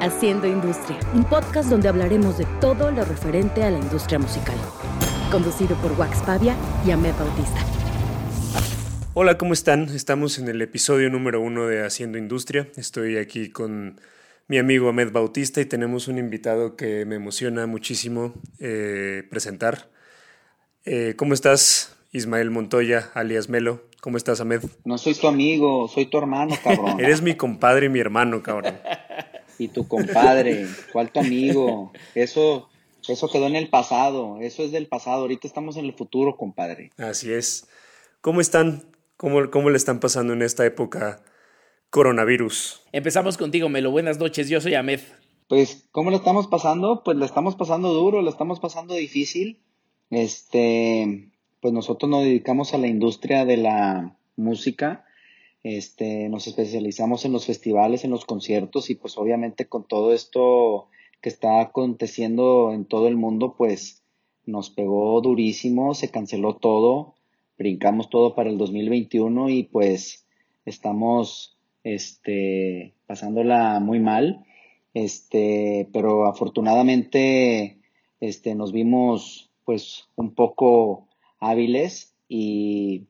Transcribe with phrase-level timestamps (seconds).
[0.00, 4.56] Haciendo Industria, un podcast donde hablaremos de todo lo referente a la industria musical.
[5.30, 7.60] Conducido por Wax Pavia y Ahmed Bautista.
[9.12, 9.90] Hola, ¿cómo están?
[9.90, 12.68] Estamos en el episodio número uno de Haciendo Industria.
[12.76, 14.00] Estoy aquí con
[14.48, 19.90] mi amigo Ahmed Bautista y tenemos un invitado que me emociona muchísimo eh, presentar.
[20.86, 23.82] Eh, ¿Cómo estás, Ismael Montoya, alias Melo?
[24.00, 24.62] ¿Cómo estás, Ahmed?
[24.86, 26.98] No soy tu amigo, soy tu hermano, cabrón.
[27.00, 28.78] Eres mi compadre y mi hermano, cabrón.
[29.60, 31.92] Y tu compadre, ¿cuál tu amigo?
[32.14, 32.68] Eso,
[33.06, 36.90] eso quedó en el pasado, eso es del pasado, ahorita estamos en el futuro, compadre.
[36.96, 37.68] Así es.
[38.22, 38.84] ¿Cómo están?
[39.18, 41.22] ¿Cómo, cómo le están pasando en esta época
[41.90, 42.82] coronavirus?
[42.92, 43.90] Empezamos contigo, Melo.
[43.90, 45.00] Buenas noches, yo soy Ahmed.
[45.46, 47.02] Pues, ¿cómo le estamos pasando?
[47.04, 49.60] Pues le estamos pasando duro, le estamos pasando difícil.
[50.08, 55.04] Este, pues nosotros nos dedicamos a la industria de la música,
[55.62, 60.88] este, nos especializamos en los festivales, en los conciertos y pues obviamente con todo esto
[61.20, 64.02] que está aconteciendo en todo el mundo, pues
[64.46, 67.14] nos pegó durísimo, se canceló todo,
[67.58, 70.26] brincamos todo para el 2021 y pues
[70.64, 74.44] estamos este, pasándola muy mal,
[74.94, 77.78] este, pero afortunadamente
[78.20, 81.06] este, nos vimos pues un poco
[81.38, 83.06] hábiles y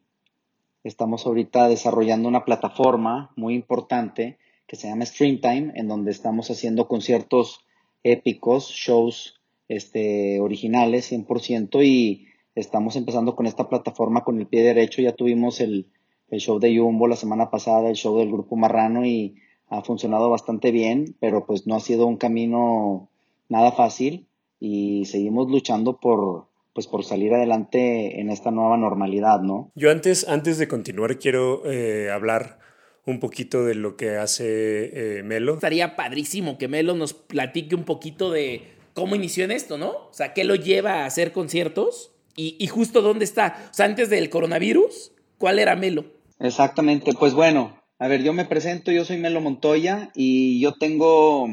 [0.84, 6.88] estamos ahorita desarrollando una plataforma muy importante que se llama Streamtime, en donde estamos haciendo
[6.88, 7.64] conciertos
[8.02, 15.02] épicos, shows este, originales 100% y estamos empezando con esta plataforma con el pie derecho.
[15.02, 15.90] Ya tuvimos el,
[16.28, 19.36] el show de Jumbo la semana pasada, el show del grupo Marrano y
[19.68, 23.08] ha funcionado bastante bien, pero pues no ha sido un camino
[23.48, 24.28] nada fácil
[24.58, 29.70] y seguimos luchando por, pues por salir adelante en esta nueva normalidad, ¿no?
[29.74, 32.58] Yo antes, antes de continuar quiero eh, hablar
[33.06, 35.54] un poquito de lo que hace eh, Melo.
[35.54, 38.62] Estaría padrísimo que Melo nos platique un poquito de
[38.94, 39.90] cómo inició en esto, ¿no?
[39.90, 43.68] O sea, qué lo lleva a hacer conciertos y, y justo dónde está.
[43.70, 46.04] O sea, antes del coronavirus, ¿cuál era Melo?
[46.38, 51.48] Exactamente, pues bueno, a ver, yo me presento, yo soy Melo Montoya y yo tengo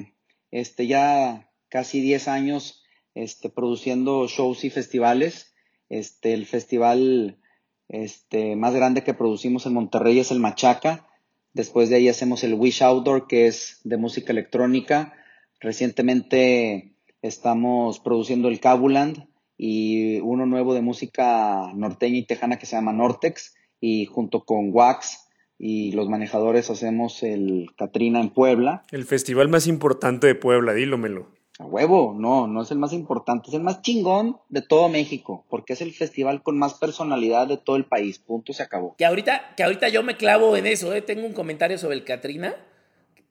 [0.50, 2.84] este ya casi 10 años
[3.24, 5.54] este, produciendo shows y festivales.
[5.90, 7.38] Este, el festival
[7.90, 11.08] este, más grande que producimos en Monterrey es el Machaca.
[11.54, 15.14] Después de ahí hacemos el Wish Outdoor, que es de música electrónica.
[15.60, 19.28] Recientemente estamos produciendo el Cabuland
[19.58, 23.56] y uno nuevo de música norteña y tejana que se llama Nortex.
[23.80, 25.28] Y junto con Wax
[25.58, 28.84] y los manejadores hacemos el Catrina en Puebla.
[28.92, 31.37] El festival más importante de Puebla, dílomelo.
[31.60, 35.44] A huevo, no, no es el más importante, es el más chingón de todo México,
[35.50, 38.20] porque es el festival con más personalidad de todo el país.
[38.20, 38.96] Punto, se acabó.
[38.96, 41.02] Que ahorita, que ahorita yo me clavo en eso, ¿eh?
[41.02, 42.56] tengo un comentario sobre el Catrina,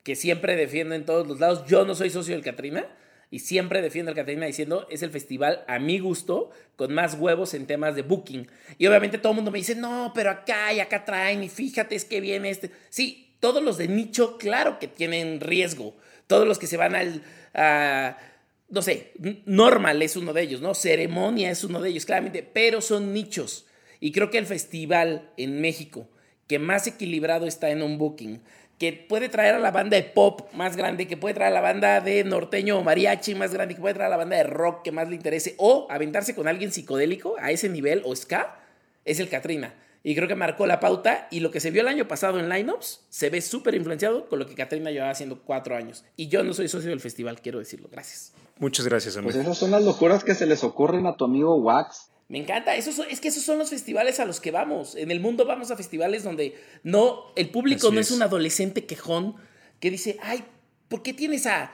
[0.02, 1.64] que siempre defiendo en todos los lados.
[1.66, 2.86] Yo no soy socio del Catrina
[3.30, 7.54] y siempre defiendo el Catrina diciendo es el festival a mi gusto con más huevos
[7.54, 8.48] en temas de booking.
[8.78, 11.94] Y obviamente todo el mundo me dice, no, pero acá y acá traen y fíjate,
[11.94, 12.70] es que viene este.
[12.88, 15.96] Sí, todos los de nicho, claro que tienen riesgo.
[16.26, 17.22] Todos los que se van al
[17.56, 19.12] no sé,
[19.46, 20.74] normal es uno de ellos, ¿no?
[20.74, 23.66] Ceremonia es uno de ellos, claramente, pero son nichos.
[24.00, 26.08] Y creo que el festival en México
[26.46, 28.40] que más equilibrado está en un booking,
[28.78, 31.60] que puede traer a la banda de pop más grande, que puede traer a la
[31.60, 34.82] banda de norteño o mariachi más grande, que puede traer a la banda de rock
[34.82, 38.58] que más le interese, o aventarse con alguien psicodélico a ese nivel, o ska,
[39.04, 39.74] es el Katrina.
[40.06, 41.26] Y creo que marcó la pauta.
[41.32, 44.38] Y lo que se vio el año pasado en lineups se ve súper influenciado con
[44.38, 46.04] lo que Catrina llevaba haciendo cuatro años.
[46.14, 47.88] Y yo no soy socio del festival, quiero decirlo.
[47.90, 48.32] Gracias.
[48.60, 49.32] Muchas gracias, amigo.
[49.32, 52.12] Pues esas son las locuras que se les ocurren a tu amigo Wax.
[52.28, 54.94] Me encanta, eso es que esos son los festivales a los que vamos.
[54.94, 58.12] En el mundo vamos a festivales donde no, el público no es.
[58.12, 59.34] un adolescente quejón
[59.80, 60.44] que dice, ay,
[60.86, 61.72] ¿por qué tienes a,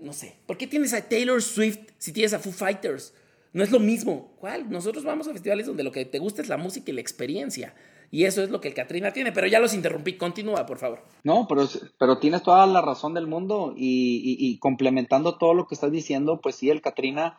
[0.00, 3.14] no sé, ¿por qué tienes a Taylor Swift si tienes a Foo Fighters?
[3.54, 4.32] No es lo mismo.
[4.40, 4.68] ¿Cuál?
[4.68, 7.72] Nosotros vamos a festivales donde lo que te gusta es la música y la experiencia.
[8.10, 9.30] Y eso es lo que el Katrina tiene.
[9.30, 10.16] Pero ya los interrumpí.
[10.16, 11.04] Continúa, por favor.
[11.22, 13.72] No, pero, pero tienes toda la razón del mundo.
[13.76, 17.38] Y, complementando todo lo que estás diciendo, pues sí, el Katrina,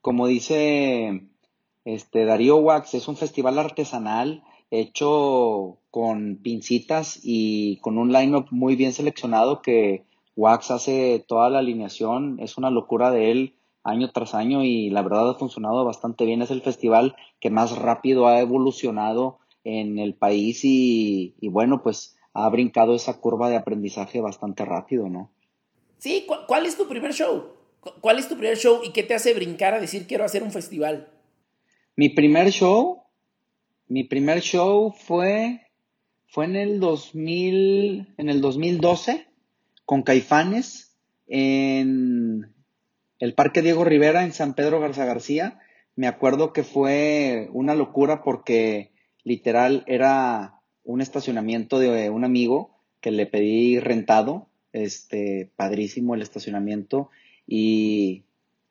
[0.00, 1.22] como dice
[1.84, 4.42] este Darío Wax, es un festival artesanal
[4.72, 10.04] hecho con pincitas y con un line-up muy bien seleccionado que
[10.34, 12.40] Wax hace toda la alineación.
[12.40, 16.42] Es una locura de él año tras año y la verdad ha funcionado bastante bien.
[16.42, 22.48] Es el festival que más rápido ha evolucionado en el país y, bueno, pues ha
[22.48, 25.30] brincado esa curva de aprendizaje bastante rápido, ¿no?
[25.98, 27.44] Sí, ¿cuál es tu primer show?
[28.00, 30.52] ¿Cuál es tu primer show y qué te hace brincar a decir quiero hacer un
[30.52, 31.08] festival?
[31.96, 33.02] Mi primer show,
[33.88, 35.60] mi primer show fue,
[36.26, 39.26] fue en el 2000, en el 2012
[39.84, 40.96] con Caifanes
[41.26, 42.52] en
[43.22, 45.60] el Parque Diego Rivera en San Pedro Garza García.
[45.94, 48.90] Me acuerdo que fue una locura porque
[49.22, 57.10] literal era un estacionamiento de un amigo que le pedí rentado, este, padrísimo el estacionamiento
[57.46, 58.24] y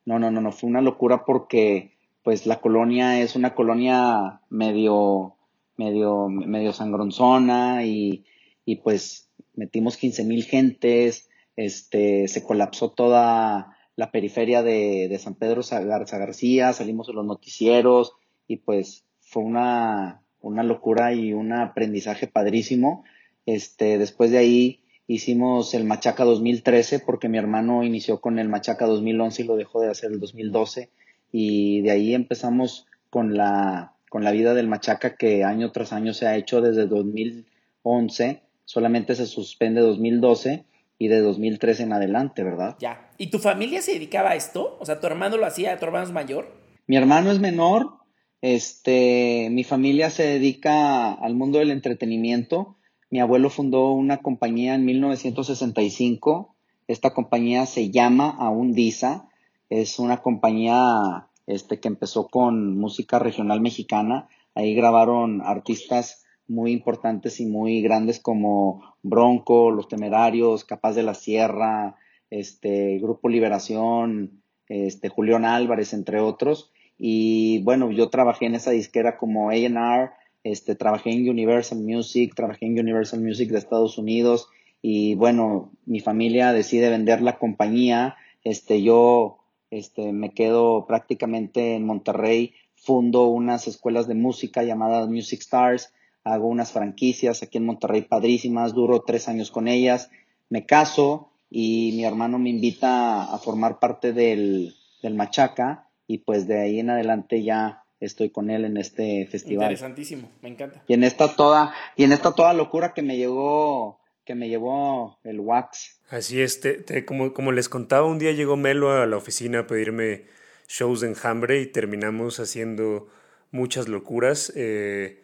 [0.04, 5.36] no, no, no, no, fue una locura porque pues la colonia es una colonia medio,
[5.78, 8.26] medio, medio sangronzona y,
[8.66, 15.34] y pues metimos 15 mil gentes, este, se colapsó toda la periferia de, de San
[15.34, 18.14] Pedro Garza García, salimos en los noticieros
[18.48, 23.04] y pues fue una, una locura y un aprendizaje padrísimo.
[23.46, 28.86] Este, después de ahí hicimos el Machaca 2013 porque mi hermano inició con el Machaca
[28.86, 30.90] 2011 y lo dejó de hacer el 2012
[31.32, 36.14] y de ahí empezamos con la, con la vida del Machaca que año tras año
[36.14, 40.64] se ha hecho desde 2011, solamente se suspende 2012
[40.98, 42.76] y de 2013 en adelante, ¿verdad?
[42.78, 43.10] Ya.
[43.22, 44.76] ¿Y tu familia se dedicaba a esto?
[44.80, 45.78] O sea, ¿tu hermano lo hacía?
[45.78, 46.52] ¿Tu hermano es mayor?
[46.88, 47.98] Mi hermano es menor.
[48.40, 52.74] Este, mi familia se dedica al mundo del entretenimiento.
[53.10, 56.56] Mi abuelo fundó una compañía en 1965.
[56.88, 59.28] Esta compañía se llama Aundisa.
[59.70, 64.26] Es una compañía este, que empezó con música regional mexicana.
[64.56, 71.14] Ahí grabaron artistas muy importantes y muy grandes como Bronco, Los Temerarios, Capaz de la
[71.14, 71.94] Sierra,
[72.32, 76.72] este, Grupo Liberación, este, Julián Álvarez, entre otros.
[76.96, 80.10] Y bueno, yo trabajé en esa disquera como A&R,
[80.44, 84.48] este, trabajé en Universal Music, trabajé en Universal Music de Estados Unidos
[84.80, 89.38] y bueno, mi familia decide vender la compañía, este, yo,
[89.70, 95.92] este, me quedo prácticamente en Monterrey, fundo unas escuelas de música llamadas Music Stars,
[96.24, 100.10] hago unas franquicias aquí en Monterrey padrísimas, duro tres años con ellas,
[100.48, 106.46] me caso y mi hermano me invita a formar parte del, del Machaca y pues
[106.48, 109.66] de ahí en adelante ya estoy con él en este festival.
[109.66, 110.82] Interesantísimo, me encanta.
[110.88, 115.18] Y en esta toda, y en esta toda locura que me llegó, que me llevó
[115.24, 116.00] el wax.
[116.08, 119.66] Así es, te, como, como les contaba, un día llegó Melo a la oficina a
[119.66, 120.24] pedirme
[120.68, 123.08] shows de enjambre y terminamos haciendo
[123.50, 124.50] muchas locuras.
[124.56, 125.22] Eh,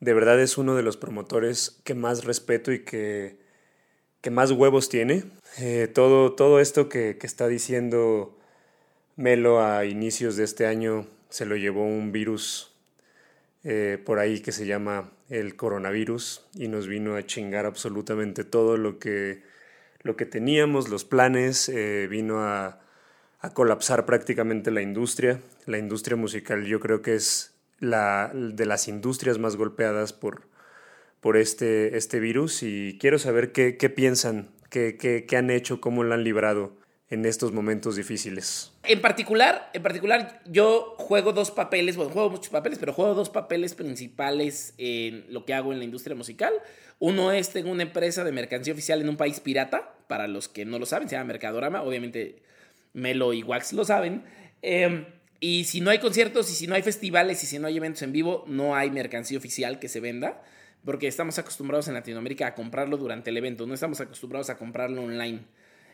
[0.00, 3.44] de verdad es uno de los promotores que más respeto y que,
[4.20, 5.24] que más huevos tiene.
[5.58, 8.36] Eh, todo, todo esto que, que está diciendo
[9.16, 12.76] Melo a inicios de este año se lo llevó un virus
[13.64, 18.76] eh, por ahí que se llama el coronavirus y nos vino a chingar absolutamente todo
[18.76, 19.42] lo que,
[20.02, 22.80] lo que teníamos, los planes, eh, vino a,
[23.40, 25.40] a, colapsar prácticamente la industria.
[25.64, 30.42] La industria musical yo creo que es la, de las industrias más golpeadas por,
[31.26, 35.80] por este, este virus y quiero saber qué, qué piensan, qué, qué, qué han hecho,
[35.80, 36.76] cómo lo han librado
[37.10, 38.72] en estos momentos difíciles?
[38.84, 43.28] En particular, en particular, yo juego dos papeles, bueno, juego muchos papeles, pero juego dos
[43.28, 46.52] papeles principales en lo que hago en la industria musical.
[47.00, 50.64] Uno es, tengo una empresa de mercancía oficial en un país pirata, para los que
[50.64, 52.36] no lo saben, se llama Mercadorama, obviamente
[52.92, 54.22] Melo y Wax lo saben.
[54.62, 55.06] Eh,
[55.40, 58.02] y si no hay conciertos y si no hay festivales y si no hay eventos
[58.02, 60.40] en vivo, no hay mercancía oficial que se venda,
[60.86, 65.02] porque estamos acostumbrados en Latinoamérica a comprarlo durante el evento, no estamos acostumbrados a comprarlo
[65.02, 65.40] online.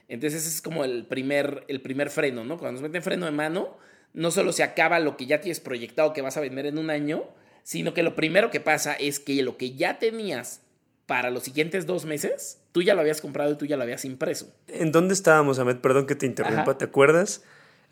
[0.07, 2.59] Entonces ese es como el primer, el primer freno, ¿no?
[2.59, 3.79] Cuando nos meten freno de mano,
[4.13, 6.91] no solo se acaba lo que ya tienes proyectado que vas a vender en un
[6.91, 7.25] año,
[7.63, 10.61] sino que lo primero que pasa es que lo que ya tenías
[11.07, 14.05] para los siguientes dos meses, tú ya lo habías comprado y tú ya lo habías
[14.05, 14.55] impreso.
[14.69, 15.79] ¿En dónde estábamos, Ahmed?
[15.79, 17.43] Perdón que te interrumpa, ¿te acuerdas?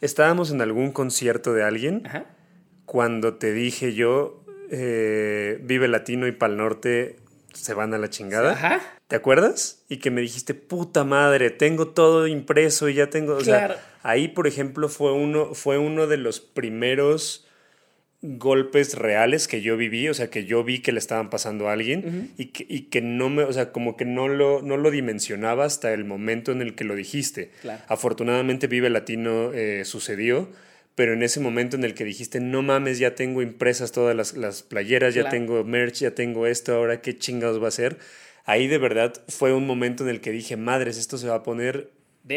[0.02, 2.26] Estábamos en algún concierto de alguien Ajá.
[2.84, 4.39] cuando te dije yo,
[4.70, 7.16] eh, Vive Latino y Pal Norte
[7.52, 8.52] se van a la chingada.
[8.52, 8.80] Ajá.
[9.08, 9.82] ¿Te acuerdas?
[9.88, 13.34] Y que me dijiste, puta madre, tengo todo impreso y ya tengo.
[13.34, 17.46] O sea, ahí, por ejemplo, fue uno, fue uno de los primeros
[18.22, 21.72] golpes reales que yo viví, o sea, que yo vi que le estaban pasando a
[21.72, 24.90] alguien y, que, y, que, no me, o sea, como que no lo, no lo
[24.90, 27.50] dimensionaba hasta el momento en el que lo dijiste.
[27.88, 30.50] Afortunadamente Vive Latino eh, sucedió,
[31.00, 34.36] pero en ese momento en el que dijiste, no mames, ya tengo impresas todas las,
[34.36, 37.96] las playeras, ya tengo merch, ya tengo esto, ahora qué chingados va a ser,
[38.44, 41.42] ahí de verdad fue un momento en el que dije, madres, esto se va a
[41.42, 41.90] poner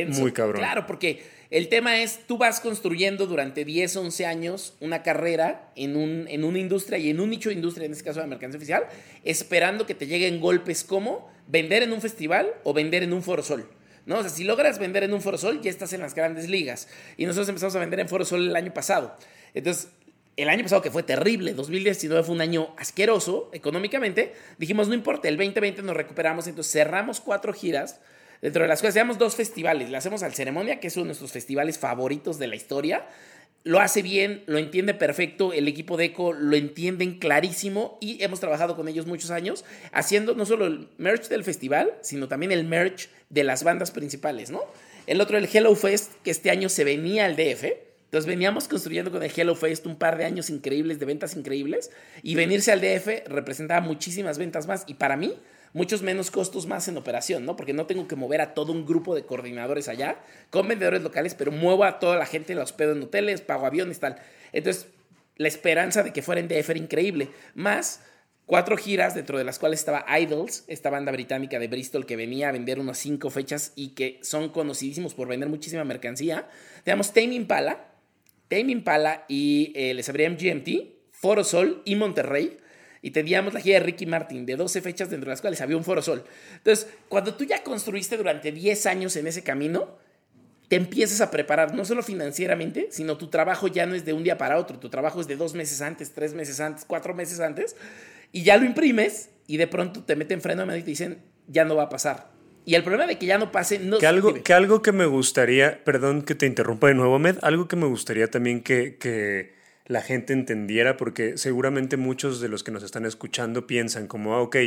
[0.07, 0.61] muy cabrón.
[0.61, 5.97] Claro, porque el tema es, tú vas construyendo durante 10, 11 años una carrera en,
[5.97, 8.59] un, en una industria y en un nicho de industria, en este caso la mercancía
[8.59, 8.83] oficial,
[9.25, 13.43] esperando que te lleguen golpes como vender en un festival o vender en un foro
[13.43, 13.67] sol.
[14.05, 14.19] ¿No?
[14.19, 16.87] O sea, si logras vender en un Foro Sol, ya estás en las grandes ligas.
[17.17, 19.15] Y nosotros empezamos a vender en Foro Sol el año pasado.
[19.53, 19.89] Entonces,
[20.35, 25.27] el año pasado que fue terrible, 2019 fue un año asqueroso económicamente, dijimos, no importa,
[25.27, 27.99] el 2020 nos recuperamos, entonces cerramos cuatro giras
[28.43, 29.89] Dentro de las cosas, hacemos dos festivales.
[29.89, 33.07] Le hacemos al Ceremonia, que es uno de nuestros festivales favoritos de la historia.
[33.65, 38.41] Lo hace bien, lo entiende perfecto, el equipo de Eco lo entienden clarísimo y hemos
[38.41, 42.65] trabajado con ellos muchos años haciendo no solo el merch del festival, sino también el
[42.65, 44.61] merch de las bandas principales, ¿no?
[45.07, 47.63] El otro, el Hello Fest, que este año se venía al DF.
[48.05, 51.89] Entonces veníamos construyendo con el Hello Fest un par de años increíbles, de ventas increíbles,
[52.21, 54.83] y venirse al DF representaba muchísimas ventas más.
[54.87, 55.35] Y para mí,
[55.73, 57.55] muchos menos costos más en operación, ¿no?
[57.55, 60.17] Porque no tengo que mover a todo un grupo de coordinadores allá
[60.49, 63.99] con vendedores locales, pero muevo a toda la gente, la hospedo en hoteles, pago aviones,
[63.99, 64.17] tal.
[64.53, 64.87] Entonces,
[65.35, 67.29] la esperanza de que fuera en DF era increíble.
[67.55, 68.01] Más
[68.45, 72.49] cuatro giras, dentro de las cuales estaba Idols, esta banda británica de Bristol que venía
[72.49, 76.47] a vender unas cinco fechas y que son conocidísimos por vender muchísima mercancía.
[76.83, 77.87] Tenemos Tame Impala,
[78.47, 80.69] Tame Impala y eh, les abría MGMT,
[81.11, 82.59] Foro Sol y Monterrey
[83.03, 85.75] y teníamos la gira de Ricky Martin de 12 fechas dentro de las cuales había
[85.75, 86.23] un Foro Sol.
[86.55, 89.97] Entonces, cuando tú ya construiste durante 10 años en ese camino,
[90.69, 94.23] te empiezas a preparar, no solo financieramente, sino tu trabajo ya no es de un
[94.23, 97.41] día para otro, tu trabajo es de dos meses antes, tres meses antes, cuatro meses
[97.41, 97.75] antes,
[98.31, 101.19] y ya lo imprimes y de pronto te meten freno a mano y te dicen,
[101.47, 102.31] ya no va a pasar.
[102.63, 105.05] Y el problema de que ya no pase no que algo que algo que me
[105.05, 109.61] gustaría, perdón que te interrumpa de nuevo, Med, algo que me gustaría también que, que
[109.85, 114.41] la gente entendiera, porque seguramente muchos de los que nos están escuchando piensan como, ah,
[114.41, 114.57] ok,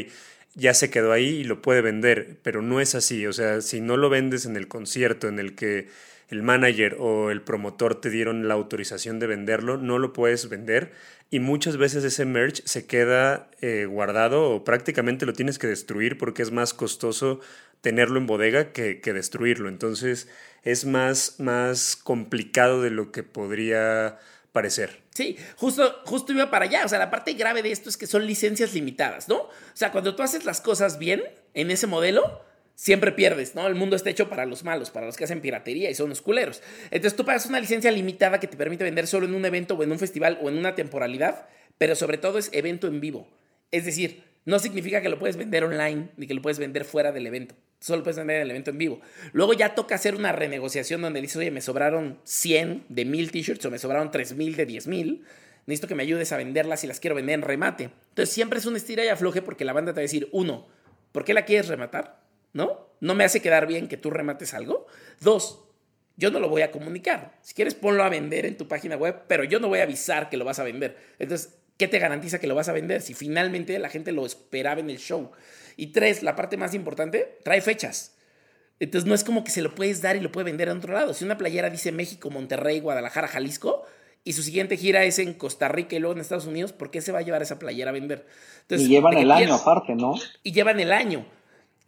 [0.55, 3.81] ya se quedó ahí y lo puede vender, pero no es así, o sea, si
[3.81, 5.89] no lo vendes en el concierto en el que
[6.29, 10.93] el manager o el promotor te dieron la autorización de venderlo, no lo puedes vender
[11.31, 16.19] y muchas veces ese merch se queda eh, guardado o prácticamente lo tienes que destruir
[16.19, 17.41] porque es más costoso
[17.81, 20.29] tenerlo en bodega que, que destruirlo, entonces
[20.63, 24.19] es más, más complicado de lo que podría
[25.15, 26.85] Sí, justo, justo iba para allá.
[26.85, 29.37] O sea, la parte grave de esto es que son licencias limitadas, ¿no?
[29.37, 31.23] O sea, cuando tú haces las cosas bien
[31.55, 32.43] en ese modelo,
[32.77, 33.67] siempre pierdes, ¿no?
[33.67, 36.23] El mundo está hecho para los malos, para los que hacen piratería y son los
[36.23, 36.63] culeros.
[36.91, 39.83] Entonces tú pagas una licencia limitada que te permite vender solo en un evento o
[39.83, 41.49] en un festival o en una temporalidad,
[41.79, 43.27] pero sobre todo es evento en vivo.
[43.73, 47.13] Es decir, no significa que lo puedes vender online ni que lo puedes vender fuera
[47.13, 47.57] del evento.
[47.81, 49.01] Solo puedes vender el evento en vivo.
[49.33, 53.67] Luego ya toca hacer una renegociación donde dices, oye, me sobraron 100 de 1000 t-shirts
[53.67, 55.25] o me sobraron 3000 de 10000.
[55.67, 57.91] Necesito que me ayudes a venderlas y las quiero vender en remate.
[58.11, 60.69] Entonces siempre es un estira y afloje porque la banda te va a decir, uno,
[61.11, 62.23] ¿por qué la quieres rematar?
[62.53, 62.89] ¿No?
[63.01, 64.87] ¿No me hace quedar bien que tú remates algo?
[65.21, 65.65] Dos,
[66.17, 67.37] yo no lo voy a comunicar.
[67.43, 70.31] Si quieres, ponlo a vender en tu página web, pero yo no voy a avisar
[70.31, 70.97] que lo vas a vender.
[71.19, 74.81] Entonces, ¿qué te garantiza que lo vas a vender si finalmente la gente lo esperaba
[74.81, 75.31] en el show?
[75.77, 78.15] Y tres, la parte más importante, trae fechas.
[78.79, 80.93] Entonces no es como que se lo puedes dar y lo puede vender en otro
[80.93, 81.15] lado.
[81.15, 83.85] Si una playera dice México, Monterrey, Guadalajara, Jalisco,
[84.25, 87.01] y su siguiente gira es en Costa Rica y luego en Estados Unidos, ¿por qué
[87.01, 88.27] se va a llevar esa playera a vender?
[88.69, 90.15] y llevan el año aparte, ¿no?
[90.43, 91.25] Y llevan el año.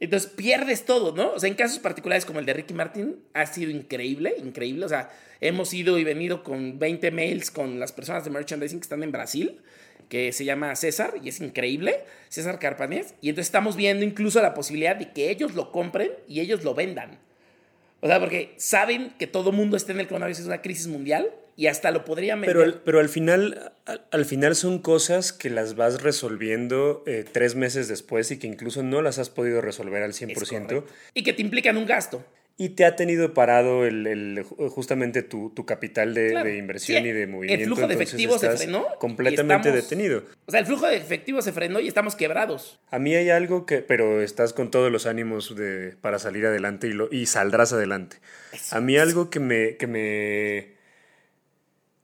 [0.00, 1.32] Entonces pierdes todo, ¿no?
[1.32, 4.84] O sea, en casos particulares como el de Ricky Martin, ha sido increíble, increíble.
[4.84, 8.84] O sea, hemos ido y venido con 20 mails con las personas de merchandising que
[8.84, 9.60] están en Brasil
[10.08, 14.54] que se llama César y es increíble, César Carpanés, y entonces estamos viendo incluso la
[14.54, 17.18] posibilidad de que ellos lo compren y ellos lo vendan.
[18.00, 21.30] O sea, porque saben que todo mundo está en el coronavirus, es una crisis mundial
[21.56, 22.56] y hasta lo podrían vender.
[22.56, 23.72] Pero, pero al, final,
[24.12, 28.84] al, final son cosas que las vas resolviendo eh, tres meses después y que incluso
[28.84, 30.84] no las has podido resolver al 100%.
[31.14, 32.24] Y que te implican un gasto
[32.60, 37.62] y te ha tenido parado el, justamente tu, capital de, inversión y de movimiento.
[37.62, 38.84] El flujo de efectivo se frenó.
[38.98, 40.24] Completamente detenido.
[40.44, 42.80] O sea, el flujo de efectivo se frenó y estamos quebrados.
[42.90, 46.88] A mí hay algo que, pero estás con todos los ánimos de, para salir adelante
[46.88, 48.16] y, lo, y saldrás adelante.
[48.72, 50.78] A mí algo que me, que me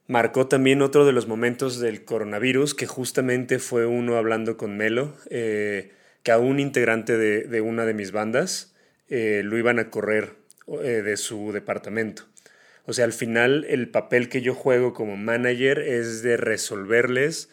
[0.06, 5.16] marcó también otro de los momentos del coronavirus, que justamente fue uno hablando con Melo,
[5.30, 5.90] eh,
[6.22, 8.72] que a un integrante de, una de mis bandas
[9.08, 12.24] eh, lo iban a correr eh, de su departamento.
[12.86, 17.48] O sea, al final el papel que yo juego como manager es de resolverles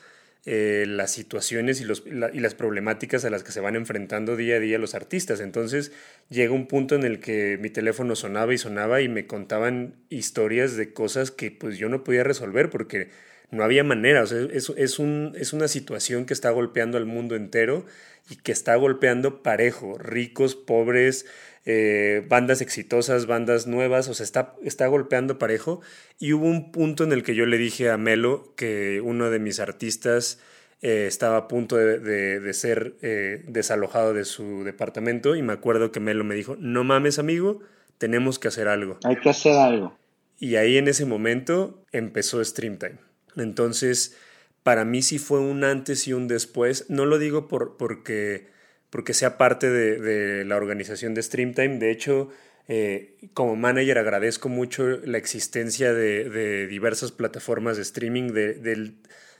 [0.45, 4.55] eh, las situaciones y, los, y, las problemáticas a las que se van enfrentando día
[4.55, 5.39] a día los artistas.
[5.39, 5.91] Entonces
[6.29, 10.75] llega un punto en el que mi teléfono sonaba y sonaba y me contaban historias
[10.75, 13.09] de cosas que pues yo no podía resolver porque
[13.51, 14.23] no había manera.
[14.23, 17.85] O sea, es, es, un, es una situación que está golpeando al mundo entero
[18.29, 21.27] y que está golpeando parejo, ricos, pobres,
[21.65, 25.81] eh, bandas exitosas, bandas nuevas, o sea, está, está golpeando parejo.
[26.19, 29.39] Y hubo un punto en el que yo le dije a Melo que uno de
[29.39, 30.39] mis artistas
[30.81, 35.99] eh, estaba a punto de, ser eh, desalojado de su departamento y me acuerdo que
[35.99, 37.59] Melo me dijo, no mames amigo,
[37.99, 38.97] tenemos que hacer algo.
[39.03, 39.95] Hay que hacer algo.
[40.39, 42.97] Y ahí en ese momento empezó Streamtime.
[43.35, 44.17] Entonces,
[44.63, 46.89] para mí sí fue un antes y un después.
[46.89, 48.47] No lo digo por, porque
[48.91, 51.79] porque sea parte de, la organización de Streamtime.
[51.79, 52.29] De hecho,
[52.67, 58.53] eh, como manager agradezco mucho la existencia de, diversas plataformas de streaming, de,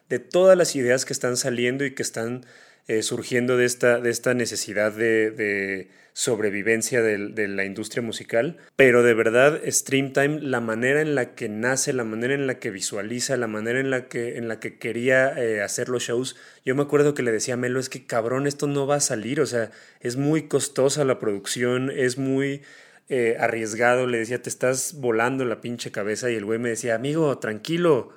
[0.10, 2.46] de, todas las ideas que están saliendo y que están
[2.88, 8.58] eh, surgiendo de esta, de esta necesidad de, sobrevivencia de, la industria musical.
[8.76, 12.72] Pero de verdad, Streamtime, la manera en la que nace, la manera en la que
[12.72, 16.36] visualiza, la manera en la que, en la que quería eh, hacer los shows,
[16.66, 19.00] yo me acuerdo que le decía a Melo, es que cabrón, esto no va a
[19.00, 19.72] salir, o sea,
[20.02, 22.62] es muy costosa la producción, es muy...
[23.14, 26.96] Eh, arriesgado, le decía, te estás volando la pinche cabeza y el güey me decía,
[26.96, 28.14] amigo, tranquilo,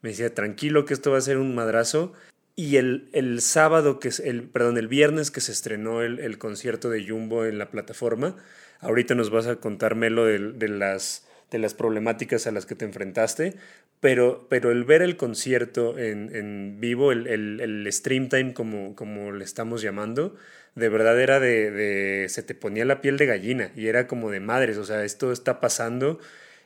[0.00, 2.14] me decía, tranquilo que esto va a ser un madrazo
[2.54, 6.38] y el, el, sábado, que es el, perdón, el viernes que se estrenó el, el,
[6.38, 8.36] concierto de Jumbo en la plataforma,
[8.80, 12.84] ahorita nos vas a contar, Melo, de, las, de las problemáticas a las que te
[12.84, 13.54] enfrentaste,
[14.00, 19.32] pero, pero el ver el concierto en, en vivo, el, el, stream time, como, como
[19.32, 20.36] le estamos llamando,
[20.74, 24.30] de verdad era de, de, se te ponía la piel de gallina y era como
[24.30, 26.18] de madres, o sea, esto está pasando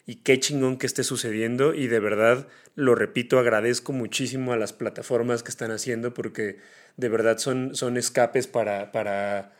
[0.07, 2.47] y qué chingón que esté sucediendo y de verdad,
[2.77, 6.59] lo repito, agradezco muchísimo a las plataformas que están haciendo porque
[6.97, 9.53] de verdad son, son escapes para, para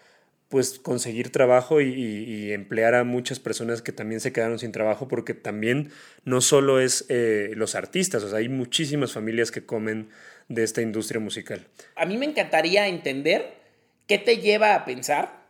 [0.49, 5.35] pues conseguir trabajo y, emplear a muchas personas que también se quedaron sin trabajo porque
[5.35, 5.91] también
[6.25, 10.09] no solo es eh, los artistas, o sea, hay muchísimas familias que comen
[10.49, 11.67] de esta industria musical.
[11.97, 13.55] A mí me encantaría entender
[14.07, 15.46] qué te lleva a pensar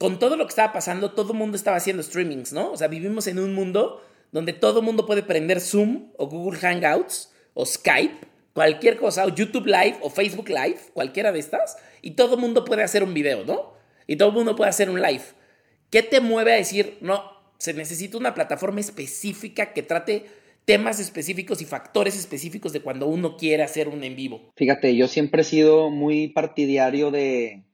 [0.00, 2.72] con todo lo que estaba pasando, todo el mundo estaba haciendo streamings, ¿no?
[2.72, 4.02] O sea, vivimos en un mundo
[4.32, 9.28] donde todo el mundo puede prender Zoom o Google Hangouts o Skype, cualquier cosa, o
[9.28, 13.12] YouTube Live o Facebook Live, cualquiera de estas, y todo el mundo puede hacer un
[13.12, 13.74] video, ¿no?
[14.06, 15.22] Y todo el mundo puede hacer un live.
[15.90, 17.22] ¿Qué te mueve a decir, no,
[17.58, 20.24] se necesita una plataforma específica que trate
[20.64, 24.50] temas específicos y factores específicos de cuando uno quiere hacer un en vivo?
[24.56, 27.64] Fíjate, yo siempre he sido muy partidario de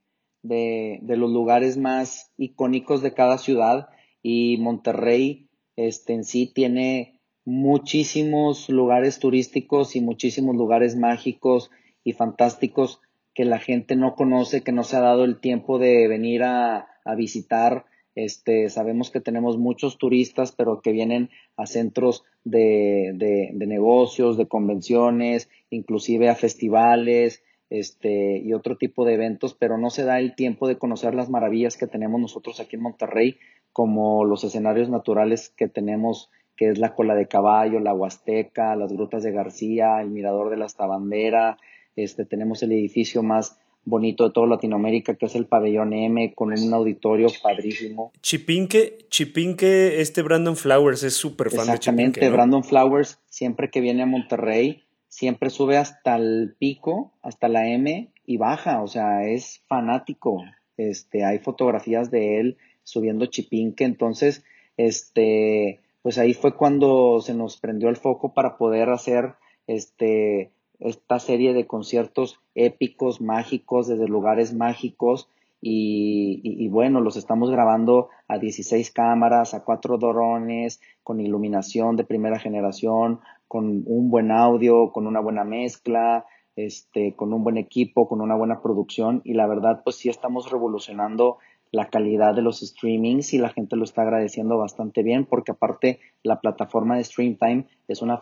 [0.47, 3.89] de, los lugares más icónicos de cada ciudad
[4.21, 11.71] y Monterrey este, en sí tiene muchísimos lugares turísticos y muchísimos lugares mágicos
[12.03, 12.99] y fantásticos
[13.33, 16.87] que la gente no conoce, que no se ha dado el tiempo de venir a,
[17.15, 17.85] visitar.
[18.15, 24.47] Este, sabemos que tenemos muchos turistas, pero que vienen a centros de, de negocios, de
[24.47, 30.35] convenciones, inclusive a festivales, este, y otro tipo de eventos, pero no se da el
[30.35, 33.37] tiempo de conocer las maravillas que tenemos nosotros aquí en Monterrey,
[33.73, 38.91] como los escenarios naturales que tenemos, que es la cola de caballo, la Huasteca, las
[38.91, 41.57] grutas de García, el mirador de la Estabandera,
[41.95, 46.51] este, tenemos el edificio más bonito de toda Latinoamérica, que es el pabellón M, con
[46.51, 48.11] un auditorio padrísimo.
[48.21, 52.03] Chipinque, Chipinque, este Brandon Flowers es súper fan de Chipinque.
[52.03, 54.83] Exactamente, Brandon Flowers, siempre que viene a Monterrey,
[55.17, 60.43] siempre sube hasta el pico, hasta la M y baja, o sea, es fanático.
[60.77, 64.43] Este, hay fotografías de él subiendo Chipinque, entonces,
[64.77, 69.33] este, pues ahí fue cuando se nos prendió el foco para poder hacer
[69.65, 75.27] este esta serie de conciertos épicos, mágicos, desde lugares mágicos,
[75.59, 82.03] y, y, bueno, los estamos grabando a 16 cámaras, a cuatro drones, con iluminación de
[82.03, 88.07] primera generación, con un buen audio, con una buena mezcla, este, con un buen equipo,
[88.07, 89.21] con una buena producción.
[89.23, 91.37] Y la verdad pues sí estamos revolucionando
[91.71, 95.99] la calidad de los streamings y la gente lo está agradeciendo bastante bien porque aparte
[96.23, 98.21] la plataforma de StreamTime es una,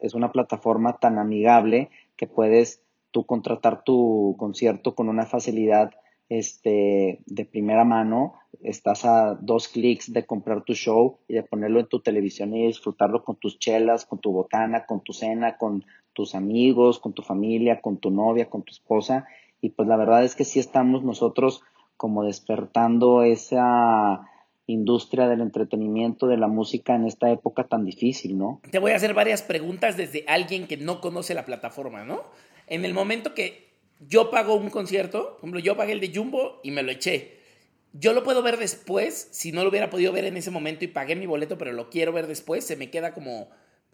[0.00, 5.92] es una plataforma tan amigable que puedes tú contratar tu concierto con una facilidad
[6.38, 11.80] este, de primera mano, estás a dos clics de comprar tu show y de ponerlo
[11.80, 15.84] en tu televisión y disfrutarlo con tus chelas, con tu botana, con tu cena, con
[16.14, 19.26] tus amigos, con tu familia, con tu novia, con tu esposa.
[19.60, 21.62] Y pues la verdad es que sí estamos nosotros
[21.98, 24.26] como despertando esa
[24.66, 28.60] industria del entretenimiento, de la música en esta época tan difícil, ¿no?
[28.70, 32.22] Te voy a hacer varias preguntas desde alguien que no conoce la plataforma, ¿no?
[32.68, 33.71] En el momento que
[34.08, 37.40] yo pago un concierto, por ejemplo, yo pagué el de Jumbo y me lo eché.
[37.92, 40.88] Yo lo puedo ver después, si no lo hubiera podido ver en ese momento y
[40.88, 43.48] pagué mi boleto, pero lo quiero ver después, se me queda como,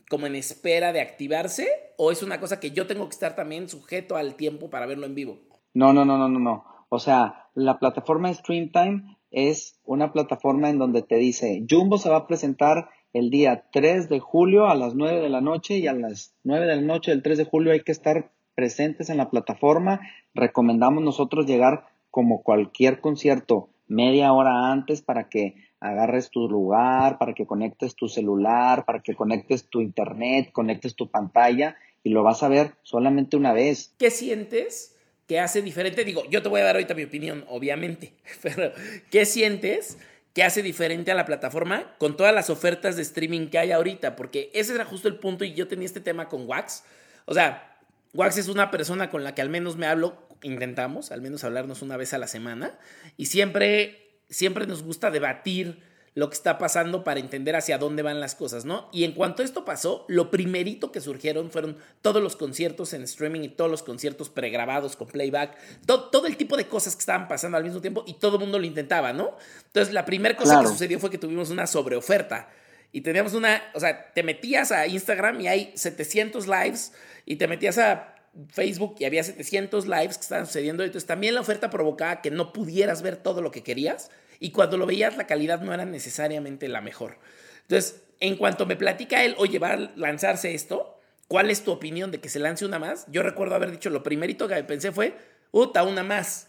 [0.09, 1.67] como en espera de activarse,
[1.97, 5.07] o es una cosa que yo tengo que estar también sujeto al tiempo para verlo
[5.07, 5.41] en vivo.
[5.75, 6.65] No, no, no, no, no, no.
[6.89, 12.19] O sea, la plataforma Streamtime es una plataforma en donde te dice, Jumbo se va
[12.19, 15.93] a presentar el día 3 de julio a las 9 de la noche y a
[15.93, 19.31] las 9 de la noche del 3 de julio hay que estar presentes en la
[19.31, 20.01] plataforma.
[20.35, 27.35] Recomendamos nosotros llegar como cualquier concierto media hora antes para que agarres tu lugar, para
[27.35, 32.43] que conectes tu celular, para que conectes tu internet, conectes tu pantalla y lo vas
[32.43, 33.95] a ver solamente una vez.
[33.97, 34.97] ¿Qué sientes
[35.29, 36.03] ¿Qué hace diferente?
[36.05, 38.73] Digo, yo te voy a dar ahorita mi opinión, obviamente, pero
[39.13, 39.99] ¿qué sientes
[40.35, 44.17] que hace diferente a la plataforma con todas las ofertas de streaming que hay ahorita?
[44.17, 46.83] Porque ese era justo el punto y yo tenía este tema con Wax.
[47.27, 47.78] O sea,
[48.15, 51.83] Wax es una persona con la que al menos me hablo, intentamos al menos hablarnos
[51.83, 52.79] una vez a la semana
[53.17, 55.83] y siempre, siempre nos gusta debatir
[56.15, 58.89] lo que está pasando para entender hacia dónde van las cosas, ¿no?
[58.93, 63.43] Y en cuanto esto pasó, lo primerito que surgieron fueron todos los conciertos en streaming
[63.43, 67.57] y todos los conciertos pregrabados con playback, todo, el tipo de cosas que estaban pasando
[67.57, 69.37] al mismo tiempo y todo el mundo lo intentaba, ¿no?
[69.67, 72.49] Entonces la primera cosa que sucedió fue que tuvimos una sobreoferta
[72.93, 76.93] y teníamos una, o sea, te metías a Instagram y hay 700 lives
[77.27, 78.15] y te metías a
[78.49, 82.53] Facebook y había 700 lives que estaban sucediendo, entonces también la oferta provocaba que no
[82.53, 86.69] pudieras ver todo lo que querías y cuando lo veías la calidad no era necesariamente
[86.69, 87.19] la mejor.
[87.63, 90.99] Entonces, en cuanto me platica él, oye, va a lanzarse esto,
[91.29, 93.07] ¿cuál es tu opinión de que se lance una más?
[93.09, 95.17] Yo recuerdo haber dicho, lo primerito que pensé fue,
[95.51, 96.49] uta, una más.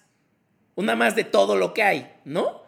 [0.75, 2.63] Una más de todo lo que hay, ¿no?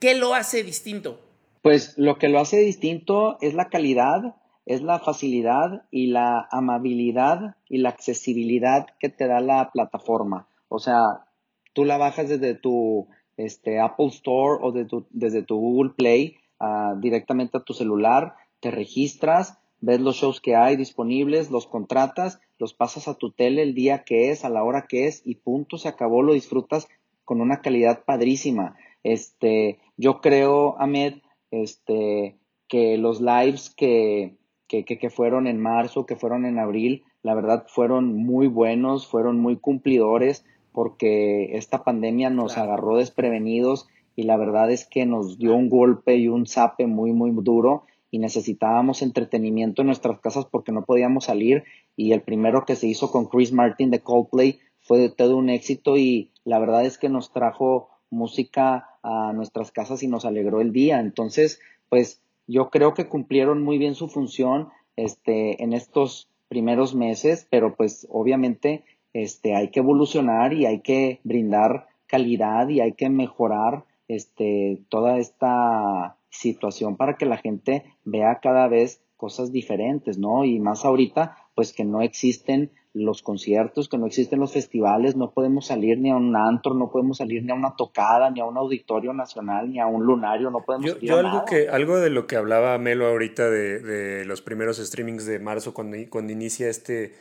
[0.00, 1.27] ¿Qué lo hace distinto?
[1.68, 7.56] Pues lo que lo hace distinto es la calidad, es la facilidad y la amabilidad
[7.68, 10.48] y la accesibilidad que te da la plataforma.
[10.68, 11.26] O sea,
[11.74, 17.58] tú la bajas desde tu este, Apple Store o desde tu Google Play ah, directamente
[17.58, 23.08] a tu celular, te registras, ves los shows que hay disponibles, los contratas, los pasas
[23.08, 25.88] a tu tele el día que es, a la hora que es y punto, se
[25.88, 26.88] acabó, lo disfrutas
[27.26, 28.74] con una calidad padrísima.
[29.02, 31.16] Este, yo creo, Ahmed,
[31.50, 34.36] este, que los lives que,
[34.68, 39.40] que, que fueron en marzo, que fueron en abril, la verdad fueron muy buenos, fueron
[39.40, 45.54] muy cumplidores, porque esta pandemia nos agarró desprevenidos y la verdad es que nos dio
[45.54, 50.72] un golpe y un zape muy, muy duro y necesitábamos entretenimiento en nuestras casas porque
[50.72, 51.64] no podíamos salir
[51.96, 55.50] y el primero que se hizo con Chris Martin de Coldplay fue de todo un
[55.50, 60.60] éxito y la verdad es que nos trajo música a nuestras casas y nos alegró
[60.60, 61.00] el día.
[61.00, 67.46] Entonces, pues yo creo que cumplieron muy bien su función este, en estos primeros meses,
[67.50, 73.10] pero pues obviamente este, hay que evolucionar y hay que brindar calidad y hay que
[73.10, 80.44] mejorar este, toda esta situación para que la gente vea cada vez cosas diferentes, ¿no?
[80.44, 85.32] Y más ahorita, pues que no existen los conciertos, que no existen los festivales, no
[85.32, 88.44] podemos salir ni a un antro, no podemos salir ni a una tocada, ni a
[88.44, 92.10] un auditorio nacional, ni a un lunario, no podemos yo, yo algo que algo de
[92.10, 96.68] lo que hablaba Melo ahorita de, de los primeros streamings de marzo cuando, cuando inicia
[96.68, 97.16] este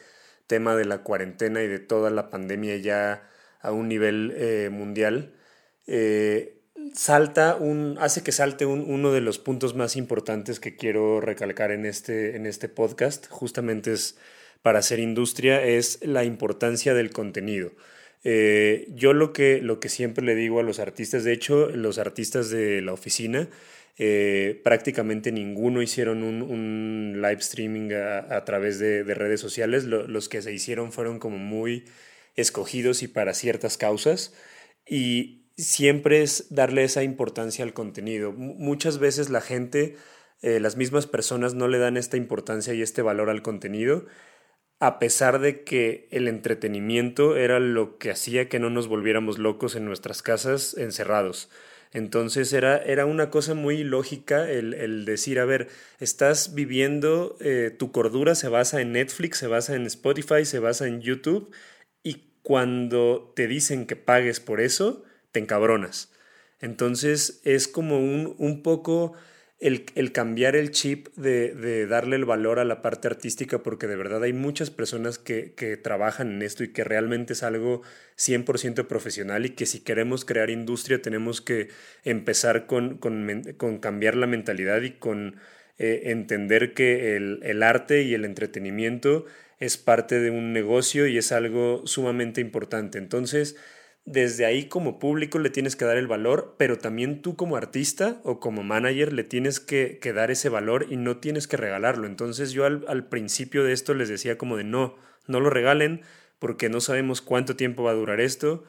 [0.46, 3.28] tema de la cuarentena y de toda la pandemia ya
[3.60, 5.34] a un nivel eh, mundial,
[5.88, 6.57] eh,
[6.96, 11.86] salta un, hace que salte uno de los puntos más importantes que quiero recalcar en
[11.86, 14.18] este, en este podcast, justamente es
[14.62, 17.72] para hacer industria, es la importancia del contenido.
[18.24, 21.98] Eh, yo lo que, lo que siempre le digo a los artistas, de hecho, los
[21.98, 23.50] artistas de la oficina,
[24.00, 29.86] eh, prácticamente ninguno hicieron un, live streaming a, través de, redes sociales.
[29.86, 31.86] los que se hicieron fueron como muy
[32.36, 34.34] escogidos y para ciertas causas.
[34.86, 38.32] Y siempre es darle esa importancia al contenido.
[38.34, 39.98] muchas veces la gente,
[40.42, 44.06] eh, las mismas personas no le dan esta importancia y este valor al contenido
[44.80, 49.76] a pesar de que el entretenimiento era lo que hacía que no nos volviéramos locos
[49.76, 51.50] en nuestras casas encerrados.
[51.94, 57.92] Entonces era, era una cosa muy lógica el, decir, a ver, estás viviendo, eh, tu
[57.92, 61.52] cordura se basa en Netflix, se basa en Spotify, se basa en YouTube,
[62.04, 65.04] y cuando te dicen que pagues por eso,
[65.38, 66.12] te encabronas.
[66.62, 69.14] Entonces es como un, un poco
[69.60, 74.24] el, cambiar el chip de, darle el valor a la parte artística, porque de verdad
[74.24, 77.84] hay muchas personas que, trabajan en esto y que realmente es algo
[78.18, 81.70] 100% profesional y que si queremos crear industria tenemos que
[82.04, 82.98] empezar con,
[83.80, 85.36] cambiar la mentalidad y con
[85.78, 89.26] eh, entender que el, el arte y el entretenimiento
[89.60, 92.98] es parte de un negocio y es algo sumamente importante.
[92.98, 93.56] Entonces,
[94.08, 98.22] desde ahí como público le tienes que dar el valor, pero también tú como artista
[98.24, 102.08] o como manager le tienes que, dar ese valor y no tienes que regalarlo.
[102.08, 104.96] Entonces yo al, principio de esto les decía como de no,
[105.28, 106.04] no lo regalen
[106.40, 108.64] porque no sabemos cuánto tiempo va a durar esto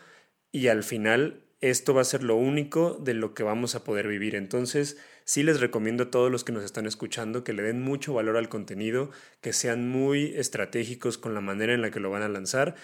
[0.51, 4.09] y al final esto va a ser lo único de lo que vamos a poder
[4.09, 4.35] vivir.
[4.35, 8.13] Entonces sí les recomiendo a todos los que nos están escuchando que le den mucho
[8.13, 12.23] valor al contenido, que sean muy estratégicos con la manera en la que lo van
[12.23, 12.75] a lanzar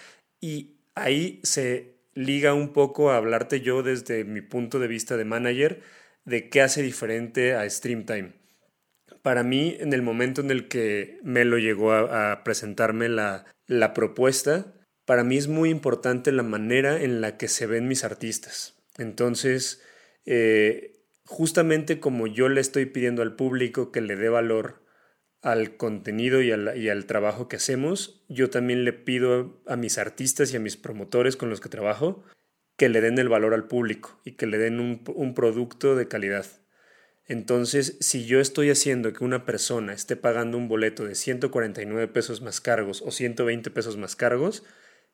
[0.40, 5.24] y ahí se liga un poco a hablarte yo desde mi punto de vista de
[5.24, 5.83] manager
[6.24, 8.33] de qué hace diferente a Streamtime.
[9.22, 13.44] Para mí, en el momento en el que Melo llegó a, presentarme la,
[13.94, 14.74] propuesta,
[15.07, 18.77] para mí es muy importante la manera en la que se ven mis artistas.
[18.98, 19.83] Entonces,
[20.27, 24.83] eh, justamente como yo le estoy pidiendo al público que le dé valor
[25.44, 30.57] al contenido y al, trabajo que hacemos, yo también le pido a mis artistas y
[30.57, 32.24] a mis promotores con los que trabajo
[32.76, 36.46] que le den el valor al público y que le den un producto de calidad.
[37.26, 42.40] Entonces, si yo estoy haciendo que una persona esté pagando un boleto de 149 pesos
[42.40, 44.64] más cargos o 120 pesos más cargos,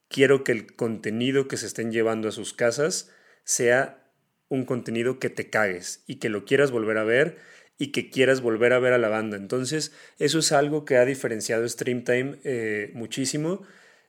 [0.08, 3.10] quiero que el contenido que se estén llevando a sus casas
[3.42, 4.12] sea
[4.48, 7.38] un contenido que te cagues y que lo quieras volver a ver
[7.80, 9.38] y que quieras volver a ver a la banda.
[9.38, 13.62] Entonces, eso es algo que ha diferenciado Streamtime eh, muchísimo.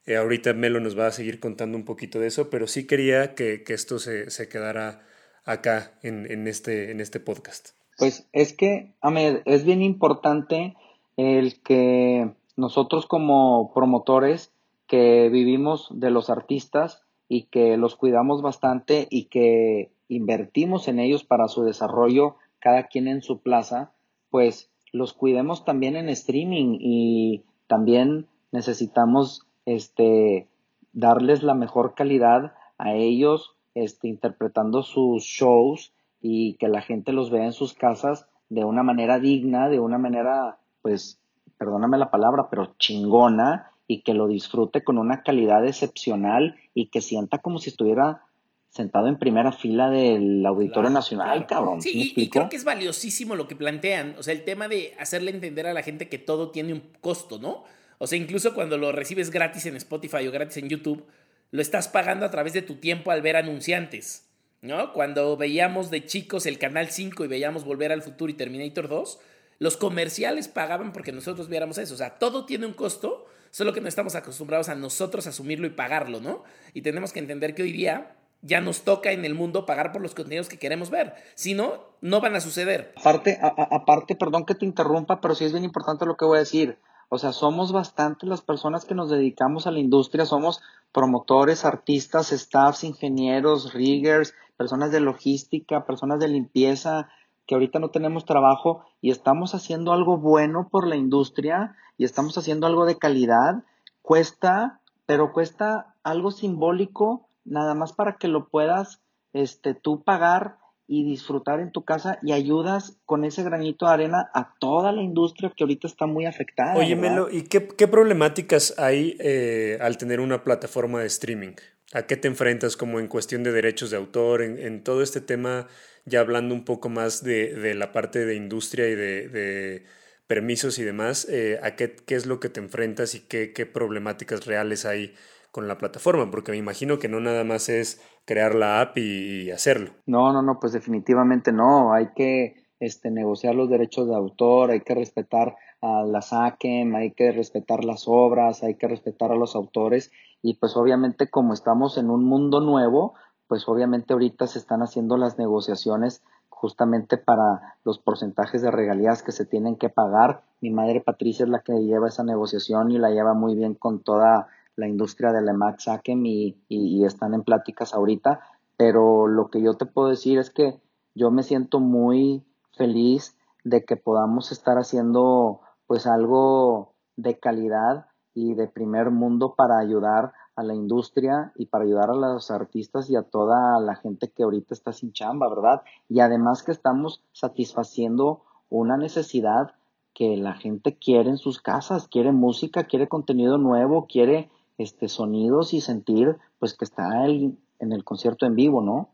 [0.06, 3.34] Eh, ahorita Melo nos va a seguir contando un poquito de eso, pero sí quería
[3.34, 5.08] que, esto se, quedara
[5.46, 7.70] acá en, este, en este podcast.
[7.98, 10.76] Pues es que, Ahmed, es bien importante
[11.16, 14.52] el que nosotros como promotores
[14.86, 21.24] que vivimos de los artistas y que los cuidamos bastante y que invertimos en ellos
[21.24, 23.92] para su desarrollo cada quien en su plaza,
[24.30, 30.48] pues los cuidemos también en streaming y también necesitamos este
[30.94, 37.32] darles la mejor calidad a ellos este interpretando sus shows y que la gente los
[37.32, 41.20] vea en sus casas de una manera digna, de una manera pues
[41.58, 47.02] perdóname la palabra, pero chingona y que lo disfrute con una calidad excepcional y que
[47.02, 48.24] sienta como si estuviera
[48.72, 51.82] sentado en primera fila del Auditorio Nacional, cabrón.
[51.82, 54.16] Sí, y, creo que es valiosísimo lo que plantean.
[54.18, 57.38] O sea, el tema de hacerle entender a la gente que todo tiene un costo,
[57.38, 57.66] ¿no?
[57.98, 61.06] O sea, incluso cuando lo recibes gratis en Spotify o gratis en YouTube,
[61.52, 64.30] lo estás pagando a través de tu tiempo al ver anunciantes,
[64.62, 64.94] ¿no?
[64.94, 69.20] Cuando veíamos de chicos el Canal 5 y veíamos Volver al Futuro y Terminator 2,
[69.60, 71.94] los comerciales pagaban porque nosotros viéramos eso.
[71.94, 75.72] O sea, todo tiene un costo, solo que no estamos acostumbrados a nosotros asumirlo y
[75.72, 76.46] pagarlo, ¿no?
[76.74, 80.02] Y tenemos que entender que hoy día ya nos toca en el mundo pagar por
[80.02, 81.14] los contenidos que queremos ver.
[81.36, 82.94] Si no, no van a suceder.
[82.98, 86.42] Aparte, aparte, perdón que te interrumpa, pero sí es bien importante lo que voy a
[86.42, 86.80] decir.
[87.10, 90.62] O sea, somos bastantes las personas que nos dedicamos a la industria, somos
[90.94, 97.10] promotores, artistas, staffs, ingenieros, riggers, personas de logística, personas de limpieza,
[97.46, 102.38] que ahorita no tenemos trabajo y estamos haciendo algo bueno por la industria y estamos
[102.38, 103.64] haciendo algo de calidad.
[104.02, 109.02] Cuesta, pero cuesta algo simbólico nada más para que lo puedas
[109.34, 114.30] este, tú pagar y disfrutar en tu casa y ayudas con ese granito de arena
[114.34, 116.76] a toda la industria que ahorita está muy afectada.
[116.76, 121.54] Oye, Melo, ¿y qué, problemáticas hay eh, al tener una plataforma de streaming?
[121.94, 125.68] ¿A qué te enfrentas como en cuestión de derechos de autor, en, todo este tema,
[126.04, 129.86] ya hablando un poco más de, la parte de industria y de,
[130.28, 131.26] permisos y demás?
[131.30, 135.14] Eh, ¿A qué, qué, es lo que te enfrentas y qué, qué problemáticas reales hay
[135.52, 139.52] con la plataforma, porque me imagino que no nada más es crear la app y,
[139.52, 139.92] hacerlo.
[140.06, 144.82] No, no, no, pues definitivamente no, hay que este, negociar los derechos de autor, hay
[144.82, 149.56] que respetar a la SACEM, hay que respetar las obras, hay que respetar a los
[149.56, 150.12] autores
[150.42, 153.14] y pues obviamente como estamos en un mundo nuevo,
[153.48, 159.32] pues obviamente ahorita se están haciendo las negociaciones justamente para los porcentajes de regalías que
[159.32, 160.44] se tienen que pagar.
[160.62, 164.04] Mi madre Patricia es la que lleva esa negociación y la lleva muy bien con
[164.04, 168.42] toda la industria de la Max y, y, están en pláticas ahorita,
[168.78, 170.80] pero lo que yo te puedo decir es que
[171.14, 172.44] yo me siento muy
[172.78, 179.78] feliz de que podamos estar haciendo pues algo de calidad y de primer mundo para
[179.78, 184.32] ayudar a la industria y para ayudar a los artistas y a toda la gente
[184.32, 185.82] que ahorita está sin chamba, ¿verdad?
[186.08, 189.74] Y además que estamos satisfaciendo una necesidad
[190.14, 194.50] que la gente quiere en sus casas, quiere música, quiere contenido nuevo, quiere
[194.82, 199.10] este, sonidos y sentir pues que está en el concierto en vivo, ¿no?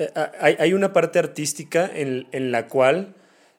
[0.00, 3.14] Eh, hay, una parte artística en, la cual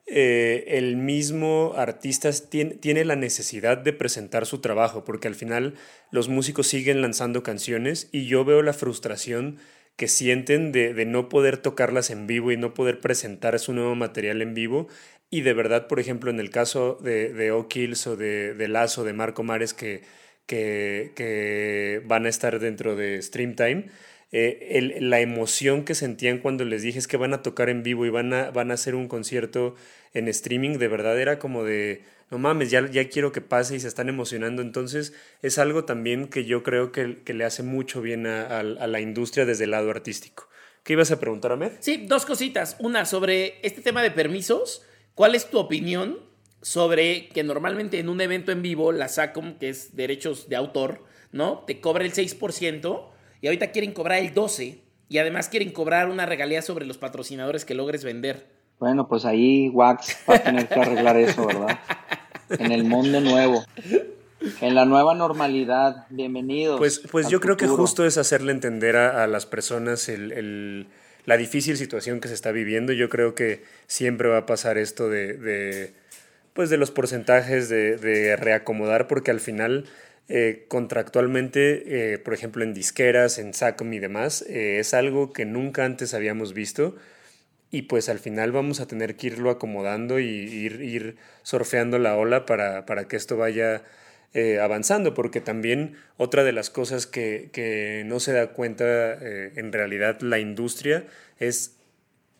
[0.07, 5.75] eh, el mismo artista tiene, la necesidad de presentar su trabajo, porque al final
[6.09, 9.57] los músicos siguen lanzando canciones y yo veo la frustración
[9.95, 14.41] que sienten de, no poder tocarlas en vivo y no poder presentar su nuevo material
[14.41, 14.87] en vivo.
[15.29, 19.03] Y de verdad, por ejemplo, en el caso de, de O'Kills o de, de Lazo,
[19.03, 20.01] de Marco Mares, que,
[20.51, 23.85] que, van a estar dentro de Streamtime.
[24.33, 28.05] Eh, la emoción que sentían cuando les dije es que van a tocar en vivo
[28.05, 29.75] y van a, van a hacer un concierto
[30.13, 33.79] en streaming, de verdad era como de, no mames, ya, ya quiero que pase y
[33.79, 34.61] se están emocionando.
[34.61, 38.99] Entonces es algo también que yo creo que, que le hace mucho bien a, la
[39.01, 40.47] industria desde el lado artístico.
[40.83, 41.57] ¿Qué ibas a preguntar?
[41.79, 42.75] Sí, dos cositas.
[42.79, 44.83] Una, sobre este tema de permisos,
[45.13, 46.30] ¿cuál es tu opinión
[46.61, 51.03] sobre que normalmente en un evento en vivo, la SACOM, que es derechos de autor,
[51.31, 51.59] ¿no?
[51.65, 53.03] Te cobra el 6%
[53.41, 57.65] y ahorita quieren cobrar el 12% y además quieren cobrar una regalía sobre los patrocinadores
[57.65, 58.47] que logres vender.
[58.79, 61.79] Bueno, pues ahí Wax va a tener que arreglar eso, ¿verdad?
[62.49, 63.63] En el mundo nuevo.
[64.59, 66.79] En la nueva normalidad, bienvenidos.
[66.79, 70.87] Pues, pues yo creo que justo es hacerle entender a, las personas el,
[71.25, 72.91] la difícil situación que se está viviendo.
[72.91, 75.93] Yo creo que siempre va a pasar esto de,
[76.53, 79.85] pues de los porcentajes de, reacomodar, porque al final,
[80.27, 85.45] eh, contractualmente, eh, por ejemplo, en disqueras, en SACOM y demás, eh, es algo que
[85.45, 86.95] nunca antes habíamos visto.
[87.73, 92.17] Y pues al final vamos a tener que irlo acomodando y ir, ir surfeando la
[92.17, 93.83] ola para, para que esto vaya
[94.61, 100.39] avanzando, porque también otra de las cosas que, no se da cuenta en realidad la
[100.39, 101.05] industria
[101.39, 101.80] es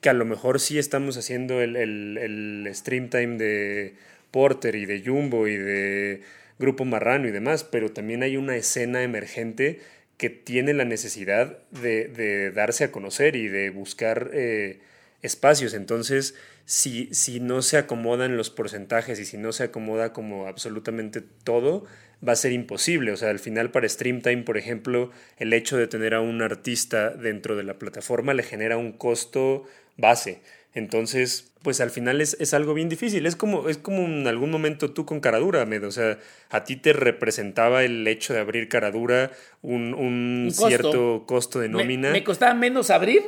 [0.01, 3.93] que a lo mejor sí estamos haciendo el, el, stream time de
[4.31, 6.21] Porter y de Jumbo y de
[6.59, 9.79] Grupo Marrano y demás, pero también hay una escena emergente
[10.17, 14.79] que tiene la necesidad de, darse a conocer y de buscar eh,
[15.21, 15.73] espacios.
[15.73, 16.35] Entonces,
[16.65, 21.85] si, si no se acomodan los porcentajes y si no se acomoda como absolutamente todo,
[22.27, 23.11] va a ser imposible.
[23.11, 27.09] O sea, al final para Streamtime, por ejemplo, el hecho de tener a un artista
[27.09, 29.65] dentro de la plataforma le genera un costo
[30.01, 30.41] base.
[30.73, 33.25] Entonces, pues al final es, es, algo bien difícil.
[33.25, 35.83] Es como, es como en algún momento tú con Caradura, Med.
[35.83, 36.17] O sea,
[36.49, 42.11] a ti te representaba el hecho de abrir Caradura un, un, cierto costo de nómina.
[42.11, 43.21] me, costaba menos abrir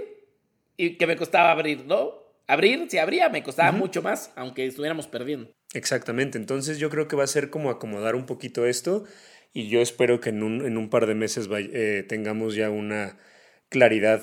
[0.78, 2.24] y que me costaba abrir, ¿no?
[2.48, 5.50] abrir, si abría, me costaba mucho más, aunque estuviéramos perdiendo.
[5.74, 9.06] Exactamente, entonces yo creo que va a ser como acomodar un poquito esto
[9.54, 13.18] y yo espero que en un, en un par de meses eh, tengamos ya una
[13.70, 14.22] claridad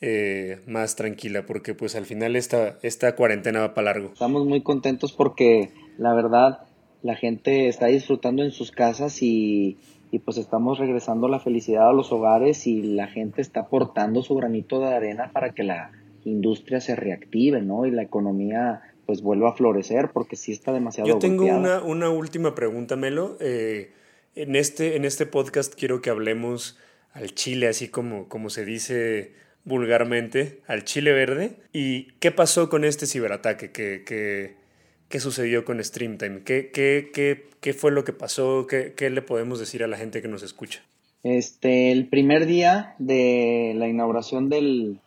[0.00, 4.12] eh, más tranquila, porque pues al final esta, esta cuarentena va para largo.
[4.12, 6.60] Estamos muy contentos porque la verdad
[7.02, 9.78] la gente está disfrutando en sus casas y,
[10.10, 14.34] y pues estamos regresando la felicidad a los hogares y la gente está aportando su
[14.34, 15.92] granito de arena para que la
[16.24, 17.86] industria se reactive, ¿no?
[17.86, 22.10] Y la economía pues vuelva a florecer porque sí está demasiado Yo tengo una, una,
[22.10, 23.36] última pregunta, Melo.
[23.40, 23.92] Eh,
[24.34, 26.78] en, este, en este podcast quiero que hablemos
[27.12, 31.56] al chile, así como, como se dice vulgarmente, al chile verde.
[31.74, 33.72] ¿Y qué pasó con este ciberataque?
[33.72, 34.56] ¿Qué,
[35.08, 36.42] qué, sucedió con Streamtime?
[36.44, 38.66] ¿Qué, qué, qué, qué fue lo que pasó?
[38.66, 40.82] ¿Qué, ¿Qué le podemos decir a la gente que nos escucha?
[41.22, 45.00] Este, el primer día de la inauguración del,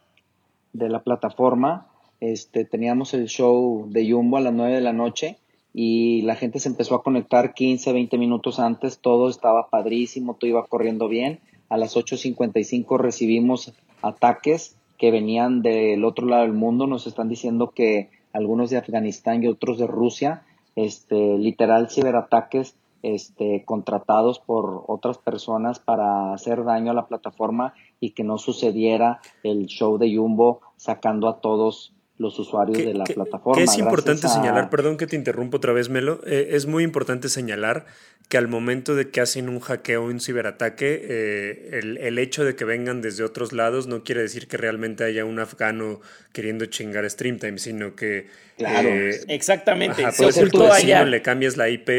[0.74, 1.88] de la plataforma,
[2.20, 5.38] este, teníamos el show de Jumbo a las 9 de la noche
[5.74, 10.50] y la gente se empezó a conectar 15, 20 minutos antes, todo estaba padrísimo, todo
[10.50, 11.40] iba corriendo bien.
[11.70, 17.72] A las 8.55 recibimos ataques que venían del otro lado del mundo, nos están diciendo
[17.72, 20.44] que algunos de Afganistán y otros de Rusia,
[20.76, 28.12] este, literal ciberataques este, contratados por otras personas para hacer daño a la plataforma y
[28.12, 33.58] que no sucediera el show de Jumbo sacando a todos los usuarios de la plataforma.
[33.58, 37.30] Que es importante señalar, perdón que te interrumpo otra vez, Melo, eh, es muy importante
[37.30, 37.86] señalar
[38.28, 42.56] que al momento de que hacen un hackeo o un ciberataque, eh, el, hecho de
[42.56, 46.02] que vengan desde otros lados no quiere decir que realmente haya un afgano
[46.34, 48.28] queriendo chingar Streamtime, sino que...
[48.58, 50.12] Claro, eh, exactamente.
[50.12, 51.90] se le cambias la IP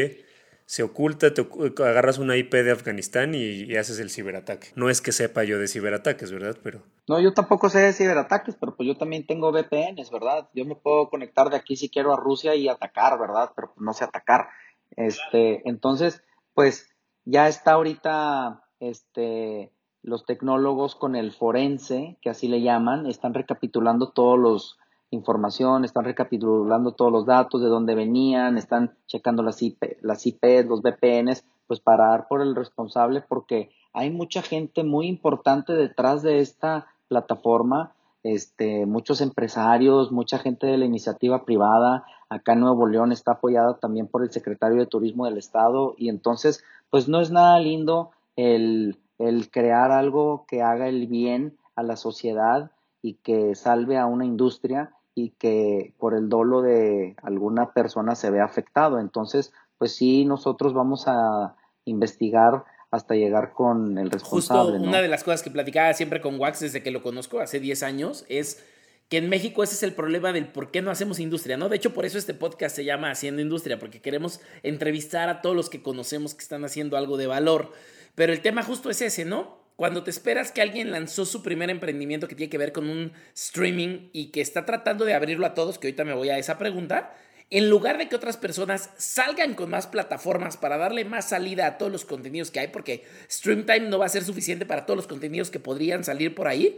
[0.71, 1.45] se oculta, te
[1.83, 4.69] agarras una IP de Afganistán y, haces el ciberataque.
[4.75, 6.55] No es que sepa yo de ciberataques, ¿verdad?
[6.63, 6.81] Pero...
[7.09, 10.47] No, yo tampoco sé de ciberataques, pero pues yo también tengo VPNs, ¿verdad?
[10.53, 13.51] Yo me puedo conectar de aquí si quiero a Rusia y atacar, ¿verdad?
[13.53, 14.47] Pero no sé atacar.
[14.95, 16.87] Este, entonces, pues
[17.25, 24.13] ya está ahorita este los tecnólogos con el forense, que así le llaman, están recapitulando
[24.13, 24.79] todos los
[25.11, 30.65] información, están recapitulando todos los datos de dónde venían, están checando las, IP, las IPs,
[30.65, 36.21] los VPNs, pues para dar por el responsable porque hay mucha gente muy importante detrás
[36.23, 37.93] de esta plataforma,
[38.23, 43.77] este, muchos empresarios, mucha gente de la iniciativa privada, acá en Nuevo León está apoyada
[43.77, 45.95] también por el secretario de Turismo del Estado.
[45.97, 51.57] Y entonces, pues no es nada lindo el, el crear algo que haga el bien
[51.75, 57.15] a la sociedad y que salve a una industria y que por el dolo de
[57.21, 58.99] alguna persona se ve afectado.
[58.99, 61.55] Entonces, pues sí, nosotros vamos a
[61.85, 64.73] investigar hasta llegar con el responsable.
[64.73, 67.59] Justo una de las cosas que platicaba siempre con Wax desde que lo conozco, hace
[67.59, 68.63] 10 años, es
[69.07, 71.69] que en México ese es el problema del por qué no hacemos industria, ¿no?
[71.69, 75.55] De hecho, por eso este podcast se llama Haciendo Industria, porque queremos entrevistar a todos
[75.55, 77.71] los que conocemos que están haciendo algo de valor.
[78.15, 79.60] Pero el tema justo es ese, ¿no?
[79.81, 83.13] Cuando te esperas que alguien lanzó su primer emprendimiento que tiene que ver con un
[83.33, 86.59] streaming y que está tratando de abrirlo a todos, que ahorita me voy a esa
[86.59, 87.15] pregunta,
[87.49, 91.77] en lugar de que otras personas salgan con más plataformas para darle más salida a
[91.79, 95.07] todos los contenidos que hay, porque Streamtime no va a ser suficiente para todos los
[95.07, 96.77] contenidos que podrían salir por ahí,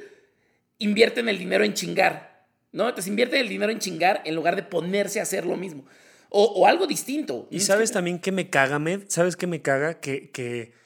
[0.77, 2.87] invierten el dinero en chingar, ¿no?
[2.87, 5.83] Entonces invierten el dinero en chingar en lugar de ponerse a hacer lo mismo.
[6.29, 7.49] O, algo distinto.
[7.51, 9.99] Y sabes también que me caga, Med, ¿sabes qué me caga?
[9.99, 10.82] Que, que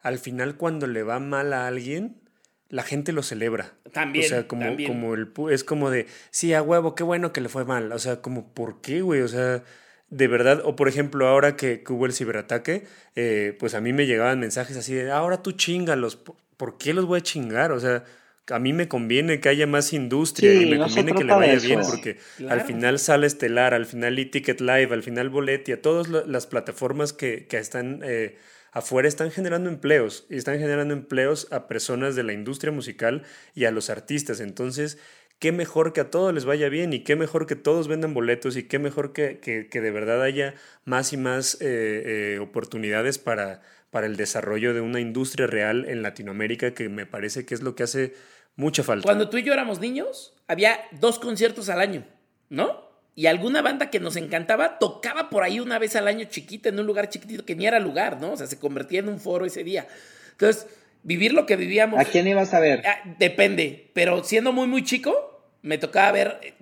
[0.00, 2.20] al final cuando le va mal a alguien,
[2.68, 3.74] la gente lo celebra.
[3.92, 4.24] También.
[4.24, 7.48] O sea, como, como el es como de, sí, a huevo, qué bueno que le
[7.48, 7.92] fue mal.
[7.92, 9.22] O sea, como, ¿por qué, güey?
[9.22, 9.62] O sea,
[10.08, 12.84] de verdad, o por ejemplo, ahora que, hubo el ciberataque,
[13.16, 16.16] eh, pues a mí me llegaban mensajes así de, ahora tú chingalos.
[16.56, 17.72] ¿Por qué los voy a chingar?
[17.72, 18.04] O sea,
[18.48, 21.80] a mí me conviene que haya más industria y me conviene que le vaya bien
[21.88, 27.12] porque al final sale Estelar, al final eTicket Live, al final Boletia, todas las plataformas
[27.12, 28.36] que, que están eh,
[28.72, 33.64] afuera están generando empleos y están generando empleos a personas de la industria musical y
[33.64, 34.40] a los artistas.
[34.40, 34.98] Entonces,
[35.38, 38.56] qué mejor que a todos les vaya bien y qué mejor que todos vendan boletos
[38.56, 40.54] y qué mejor que, que, de verdad haya
[40.84, 46.02] más y más eh, eh, oportunidades para, para el desarrollo de una industria real en
[46.02, 48.14] Latinoamérica, que me parece que es lo que hace
[48.54, 49.04] mucha falta.
[49.04, 52.04] Cuando tú y yo éramos niños, había dos conciertos al año,
[52.50, 52.89] ¿no?
[53.20, 56.80] Y alguna banda que nos encantaba tocaba por ahí una vez al año chiquita en
[56.80, 58.32] un lugar chiquitito que ni era lugar, ¿no?
[58.32, 59.86] O sea, se convertía en un foro ese día.
[60.30, 60.66] Entonces,
[61.02, 62.00] vivir lo que vivíamos.
[62.00, 62.82] ¿A quién ibas a ver?
[62.86, 66.54] Ah, depende, pero siendo muy, muy chico, me tocaba ver.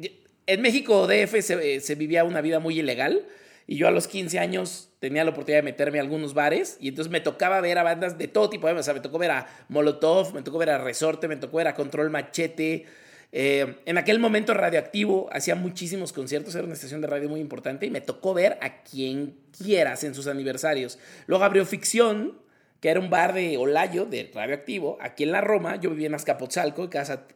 [0.48, 3.24] En México, DF, se, se vivía una vida muy ilegal.
[3.68, 6.88] Y yo a los 15 años tenía la oportunidad de meterme a algunos bares y
[6.88, 8.66] entonces me tocaba ver a bandas de todo tipo.
[8.66, 11.68] O sea, me tocó ver a Molotov, me tocó ver a Resorte, me tocó ver
[11.68, 12.84] a Control Machete,
[13.30, 17.86] eh, en aquel momento Radioactivo hacía muchísimos conciertos, era una estación de radio muy importante
[17.86, 20.98] y me tocó ver a quien quieras en sus aniversarios.
[21.26, 22.38] Luego abrió Ficción,
[22.80, 25.76] que era un bar de Olayo, de Radioactivo, aquí en la Roma.
[25.76, 26.88] Yo vivía en Azcapotzalco,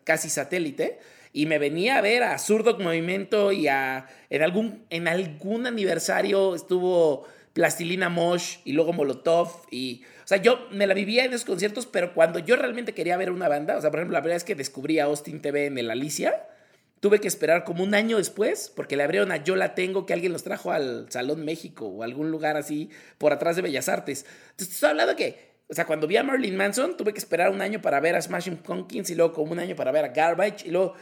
[0.04, 0.98] casi satélite,
[1.32, 6.54] y me venía a ver a Zurdo Movimiento y a, en algún, en algún aniversario
[6.54, 11.44] estuvo Plastilina Mosh y luego Molotov y o sea, yo me la vivía en esos
[11.44, 14.36] conciertos, pero cuando yo realmente quería ver una banda, o sea, por ejemplo, la primera
[14.36, 16.46] vez que descubrí a Austin TV en el Alicia,
[17.00, 20.12] tuve que esperar como un año después, porque le abrieron a Yo la tengo, que
[20.12, 24.24] alguien los trajo al Salón México o algún lugar así por atrás de Bellas Artes.
[24.52, 27.60] Entonces, estoy hablando que, o sea, cuando vi a Marilyn Manson, tuve que esperar un
[27.60, 30.68] año para ver a Smashing Pumpkins y luego como un año para ver a Garbage
[30.68, 30.94] y luego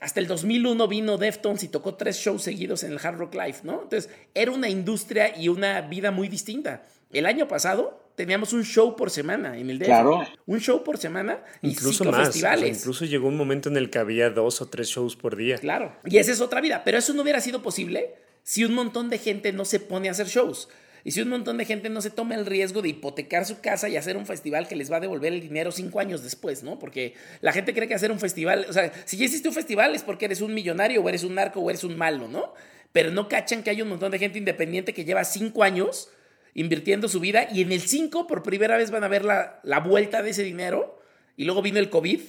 [0.00, 3.58] hasta el 2001 vino Deftones y tocó tres shows seguidos en el Hard Rock Live,
[3.62, 3.82] ¿no?
[3.82, 6.84] Entonces, era una industria y una vida muy distinta.
[7.12, 9.86] El año pasado teníamos un show por semana en el DF.
[9.86, 10.26] Claro.
[10.46, 12.28] Un show por semana y incluso más.
[12.28, 12.78] Festivales.
[12.78, 15.58] incluso llegó un momento en el que había dos o tres shows por día.
[15.58, 15.96] Claro.
[16.04, 16.82] Y esa es otra vida.
[16.84, 20.12] Pero eso no hubiera sido posible si un montón de gente no se pone a
[20.12, 20.68] hacer shows.
[21.04, 23.88] Y si un montón de gente no se toma el riesgo de hipotecar su casa
[23.88, 26.78] y hacer un festival que les va a devolver el dinero cinco años después, ¿no?
[26.78, 29.94] Porque la gente cree que hacer un festival, o sea, si ya hiciste un festival
[29.94, 32.54] es porque eres un millonario o eres un narco o eres un malo, ¿no?
[32.92, 36.10] Pero no cachan que hay un montón de gente independiente que lleva cinco años
[36.54, 39.80] invirtiendo su vida y en el 5 por primera vez van a ver la, la,
[39.80, 41.00] vuelta de ese dinero
[41.36, 42.20] y luego vino el COVID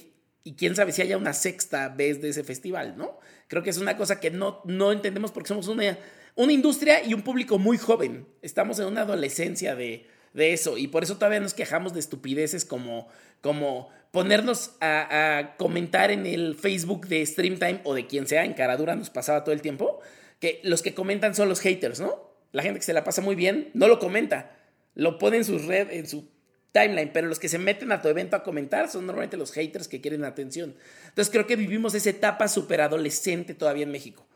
[0.44, 3.18] y quién sabe si haya una sexta vez de ese festival, ¿no?
[3.48, 5.98] Creo que es una cosa que no, no entendemos porque somos una,
[6.34, 8.26] una industria y un público muy joven.
[8.42, 12.64] Estamos en una adolescencia de, de eso y por eso todavía nos quejamos de estupideces
[12.64, 13.08] como,
[13.40, 18.96] como ponernos a, comentar en el Facebook de Streamtime o de quien sea, en Caradura
[18.96, 20.00] nos pasaba todo el tiempo,
[20.40, 22.34] que los que comentan son los haters, ¿no?
[22.52, 24.56] la gente que se la pasa muy bien no lo comenta,
[24.94, 26.28] lo pone en su red, en su
[26.70, 29.88] timeline, pero los que se meten a tu evento a comentar son normalmente los haters
[29.88, 30.76] que quieren atención.
[31.08, 34.26] Entonces creo que vivimos esa etapa súper adolescente todavía en México.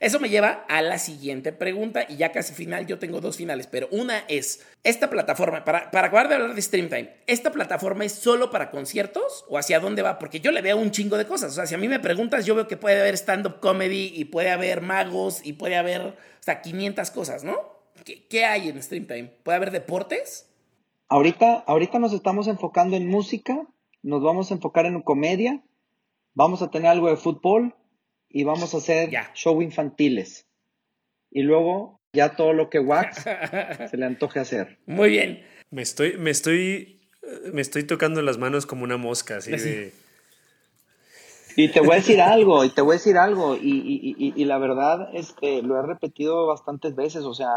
[0.00, 3.66] Eso me lleva a la siguiente pregunta y ya casi final, yo tengo dos finales,
[3.66, 8.12] pero una es, esta plataforma, para, para acabar de hablar de Streamtime, ¿esta plataforma es
[8.12, 10.18] solo para conciertos o hacia dónde va?
[10.18, 12.44] Porque yo le veo un chingo de cosas, o sea, si a mí me preguntas,
[12.44, 16.60] yo veo que puede haber stand-up comedy y puede haber magos y puede haber hasta
[16.60, 17.56] 500 cosas, ¿no?
[18.04, 19.32] ¿Qué, qué hay en Streamtime?
[19.42, 20.50] ¿Puede haber deportes?
[21.08, 23.66] Ahorita, ahorita nos estamos enfocando en música,
[24.02, 25.62] nos vamos a enfocar en comedia,
[26.34, 27.74] vamos a tener algo de fútbol,
[28.36, 30.44] y vamos a hacer show infantiles.
[31.30, 33.22] Y luego ya todo lo que Wax
[33.90, 34.76] se le antoje hacer.
[34.84, 35.42] Muy bien.
[35.70, 37.00] Me estoy, me estoy,
[37.54, 39.94] me estoy tocando las manos como una mosca, así de...
[41.56, 45.08] Y te voy a decir algo, y te voy a decir algo, y, la verdad
[45.14, 47.48] es que lo he repetido bastantes veces, o sea,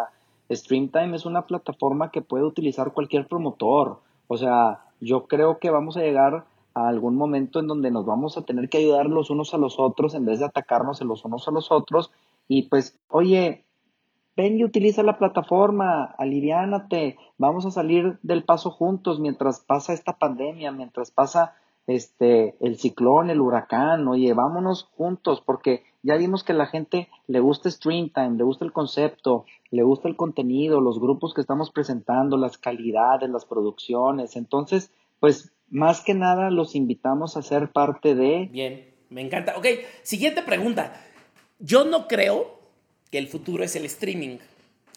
[0.50, 4.00] Streamtime es una plataforma que puede utilizar cualquier promotor,
[4.30, 8.38] o sea, yo creo que vamos a llegar a algún momento en donde nos vamos
[8.38, 11.48] a tener que ayudar los unos a los otros en vez de atacarnos los unos
[11.48, 12.12] a los otros.
[12.48, 13.66] Y pues, oye,
[14.36, 20.14] ven y utiliza la plataforma, aliviánate, vamos a salir del paso juntos mientras pasa esta
[20.18, 21.56] pandemia, mientras pasa
[21.88, 27.40] este el ciclón, el huracán, oye, vámonos juntos, porque ya vimos que la gente le
[27.40, 31.72] gusta Stream Time, le gusta el concepto, le gusta el contenido, los grupos que estamos
[31.72, 34.36] presentando, las calidades, las producciones.
[34.36, 38.50] Entonces, pues más que nada los invitamos a ser parte de...
[38.52, 39.58] Bien, me encanta.
[39.58, 39.68] Ok,
[40.04, 41.06] siguiente pregunta.
[41.60, 42.60] Yo no creo
[43.12, 44.38] que el futuro es el streaming.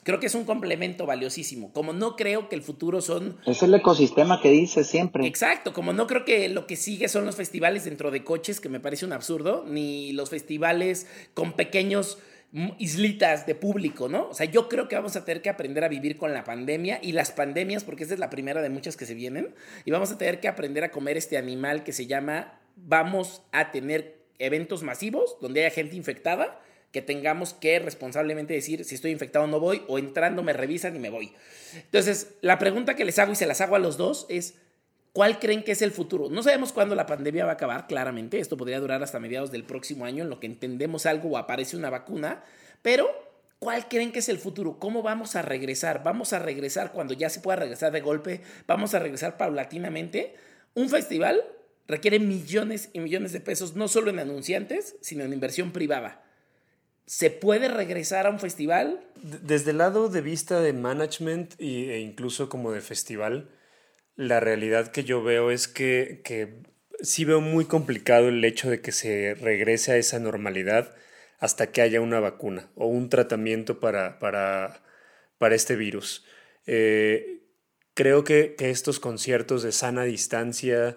[0.05, 1.73] Creo que es un complemento valiosísimo.
[1.73, 3.39] Como no creo que el futuro son...
[3.47, 5.27] Es el ecosistema que dice siempre.
[5.27, 8.69] Exacto, como no creo que lo que sigue son los festivales dentro de coches, que
[8.69, 12.19] me parece un absurdo, ni los festivales con pequeños
[12.79, 14.29] islitas de público, ¿no?
[14.29, 16.99] O sea, yo creo que vamos a tener que aprender a vivir con la pandemia
[17.03, 20.13] y las pandemias, porque esta es la primera de muchas que se vienen, y vamos
[20.13, 24.83] a tener que aprender a comer este animal que se llama, vamos a tener eventos
[24.83, 29.59] masivos donde haya gente infectada que tengamos que responsablemente decir si estoy infectado o no
[29.59, 31.33] voy, o entrando me revisan y me voy.
[31.75, 34.59] Entonces, la pregunta que les hago y se las hago a los dos es,
[35.13, 36.29] ¿cuál creen que es el futuro?
[36.31, 39.65] No sabemos cuándo la pandemia va a acabar, claramente, esto podría durar hasta mediados del
[39.65, 42.45] próximo año, en lo que entendemos algo o aparece una vacuna,
[42.83, 43.09] pero
[43.63, 44.81] ¿Cuál creen que es el futuro?
[44.81, 46.03] ¿Cómo vamos a regresar?
[46.03, 48.41] ¿Vamos a regresar cuando ya se pueda regresar de golpe?
[48.67, 50.35] ¿Vamos a regresar paulatinamente?
[50.75, 51.45] Un festival
[51.87, 56.25] requiere millones y millones de pesos, no solo en anunciantes, sino en inversión privada.
[57.07, 59.01] ¿Se puede regresar a un festival?
[59.23, 63.49] Desde el lado de vista de management e incluso como de festival,
[64.17, 66.63] la realidad que yo veo es que, que
[67.01, 70.95] sí veo muy complicado el hecho de que se regrese a esa normalidad
[71.39, 74.83] hasta que haya una vacuna o un tratamiento para, para,
[75.39, 76.25] para este virus.
[76.67, 77.43] Eh,
[77.95, 80.97] creo que, que, estos conciertos de sana distancia,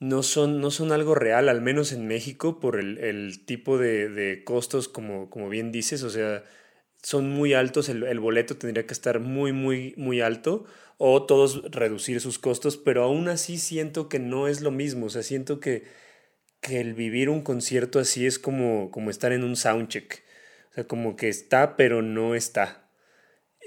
[0.00, 4.88] no son, no son algo real, al menos en México, por el, tipo de, costos,
[4.88, 6.44] como, como bien dices, o sea,
[7.02, 10.66] son muy altos, el, boleto tendría que estar muy, muy, muy alto,
[10.98, 15.10] o todos reducir sus costos, pero aún así siento que no es lo mismo, o
[15.10, 15.84] sea, siento que,
[16.60, 20.22] que el vivir un concierto así es como, como estar en un soundcheck,
[20.70, 22.88] o sea, como que está, pero no está.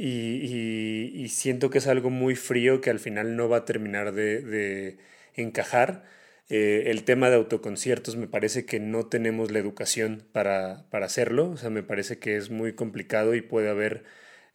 [0.04, 4.98] Y, siento que es algo muy frío que al final no va a terminar de,
[5.36, 6.04] encajar.
[6.50, 11.58] Eh, el tema de autoconciertos me parece que no tenemos la educación para, hacerlo, o
[11.58, 14.04] sea, me parece que es muy complicado y puede haber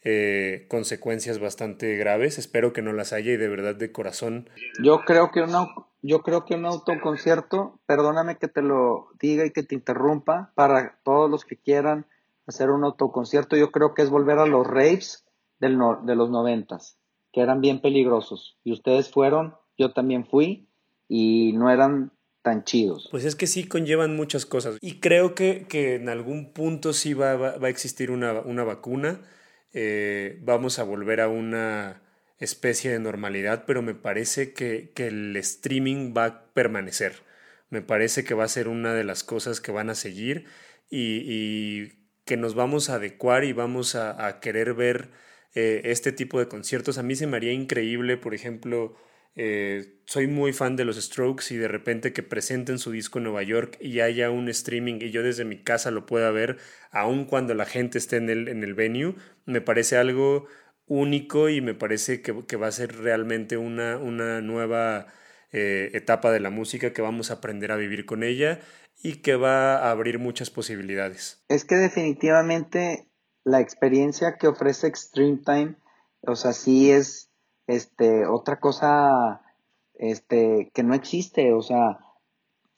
[0.09, 2.39] eh, consecuencias bastante graves.
[2.39, 4.49] Espero que no las haya y de verdad de corazón.
[4.83, 5.67] Yo creo que una,
[6.03, 10.99] yo creo que un autoconcierto, perdóname que te lo diga y que te interrumpa, para
[11.03, 12.07] todos los que quieran
[12.47, 15.27] hacer un autoconcierto, yo creo que es volver a los raves
[15.59, 16.99] del de los noventas,
[17.33, 18.59] que eran bien peligrosos.
[18.63, 20.69] Y ustedes fueron, yo también fui,
[21.09, 23.09] y no eran tan chidos.
[23.11, 24.79] Pues es que sí conllevan muchas cosas.
[24.81, 28.33] Y creo que, en algún punto sí va, a existir una,
[28.63, 29.21] vacuna.
[29.79, 32.01] Eh, vamos a volver a una
[32.39, 37.25] especie de normalidad, pero me parece que, el streaming va a permanecer.
[37.69, 40.47] Me parece que va a ser una de las cosas que van a seguir
[40.89, 41.93] y,
[42.25, 45.11] que nos vamos a adecuar y vamos a, querer ver
[45.55, 46.97] eh, este tipo de conciertos.
[46.97, 48.97] A mí se me haría increíble, por ejemplo,
[49.37, 53.25] eh, soy muy fan de los Strokes y de repente que presenten su disco en
[53.25, 56.57] Nueva York y haya un streaming y yo desde mi casa lo pueda ver,
[56.91, 59.15] aun cuando la gente esté en el, en el venue,
[59.45, 60.47] me parece algo
[60.87, 65.07] único y me parece que, va a ser realmente una, una nueva
[65.53, 68.61] eh, etapa de la música que vamos a aprender a vivir con ella
[69.03, 71.45] y que va a abrir muchas posibilidades.
[71.49, 73.11] Es que definitivamente
[73.45, 75.77] la experiencia que ofrece Extreme Time,
[76.23, 77.26] o sea, sí es
[77.67, 79.43] este, otra cosa,
[79.95, 81.99] este, que no existe, o sea,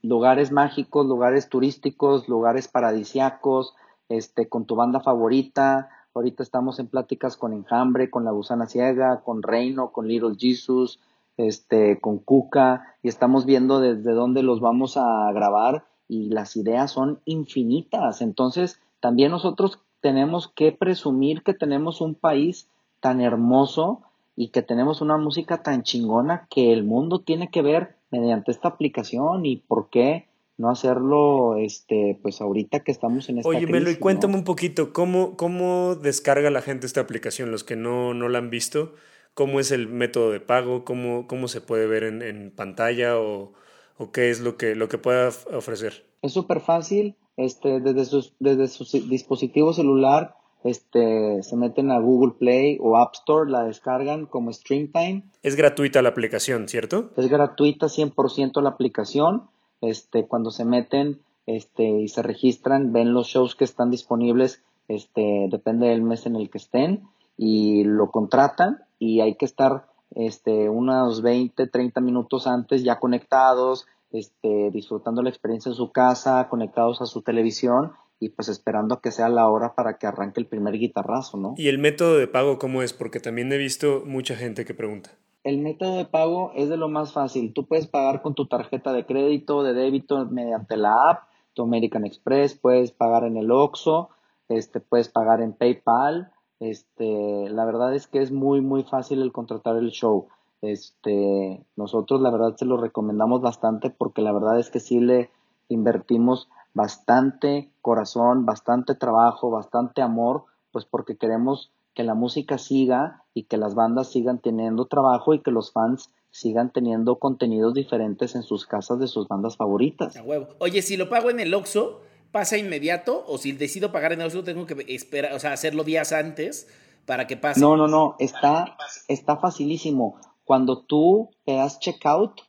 [0.03, 3.75] lugares mágicos, lugares turísticos, lugares paradisiacos,
[4.09, 5.91] este, con tu banda favorita.
[6.15, 11.01] Ahorita estamos en pláticas con Enjambre, con La Gusana Ciega, con Reino, con Little Jesus,
[11.37, 16.91] este, con Cuca, y estamos viendo desde dónde los vamos a grabar y las ideas
[16.91, 18.23] son infinitas.
[18.23, 22.69] Entonces, también nosotros tenemos que presumir que tenemos un país
[23.01, 24.03] tan hermoso
[24.41, 28.69] y que tenemos una música tan chingona que el mundo tiene que ver mediante esta
[28.69, 33.91] aplicación y por qué no hacerlo este pues ahorita que estamos en esta Oye, Melo,
[33.91, 37.51] y cuéntame un poquito, ¿cómo, ¿cómo descarga la gente esta aplicación?
[37.51, 38.95] Los que no, no la han visto,
[39.35, 40.85] ¿cómo es el método de pago?
[40.85, 43.55] ¿Cómo, cómo se puede ver en, pantalla o,
[43.97, 46.07] o, qué es lo que, lo que pueda ofrecer?
[46.23, 52.35] Es súper fácil, este, desde, sus, desde su dispositivo celular este, se meten a Google
[52.39, 55.25] Play o App Store, la descargan como Streamtime.
[55.43, 57.11] Es gratuita la aplicación, ¿cierto?
[57.17, 59.49] Es gratuita 100% la aplicación.
[59.81, 65.47] Este, cuando se meten este, y se registran, ven los shows que están disponibles, este,
[65.51, 70.69] depende del mes en el que estén, y lo contratan y hay que estar este,
[70.69, 77.01] unos 20, 30 minutos antes ya conectados, este, disfrutando la experiencia en su casa, conectados
[77.01, 80.79] a su televisión y pues esperando que sea la hora para que arranque el primer
[80.79, 81.55] guitarrazo, ¿no?
[81.57, 82.93] ¿Y el método de pago cómo es?
[82.93, 85.11] Porque también he visto mucha gente que pregunta.
[85.45, 87.53] El método de pago es de lo más fácil.
[87.55, 92.05] Tú puedes pagar con tu tarjeta de crédito, de débito mediante la app, tu American
[92.05, 94.11] Express, puedes pagar en el Oxxo,
[94.49, 96.33] este, puedes pagar en PayPal.
[96.61, 100.29] Este, la verdad es que es muy, muy fácil el contratar el show.
[100.61, 105.31] Este, nosotros la verdad se lo recomendamos bastante porque la verdad es que sí le
[105.69, 106.49] invertimos
[106.79, 113.57] bastante corazón, bastante trabajo, bastante amor, pues porque queremos que la música siga y que
[113.57, 118.65] las bandas sigan teniendo trabajo y que los fans sigan teniendo contenidos diferentes en sus
[118.65, 120.17] casas de sus bandas favoritas.
[120.17, 120.47] A huevo.
[120.61, 122.01] Oye, si lo pago en el Oxxo,
[122.31, 123.25] ¿pasa inmediato?
[123.27, 126.69] O si decido pagar en el Oxxo, tengo que esperar, o sea, hacerlo días antes
[127.07, 127.61] para que pase.
[127.61, 128.77] No, no, no, está,
[129.09, 130.21] está facilísimo.
[130.45, 132.41] Cuando tú te das checkout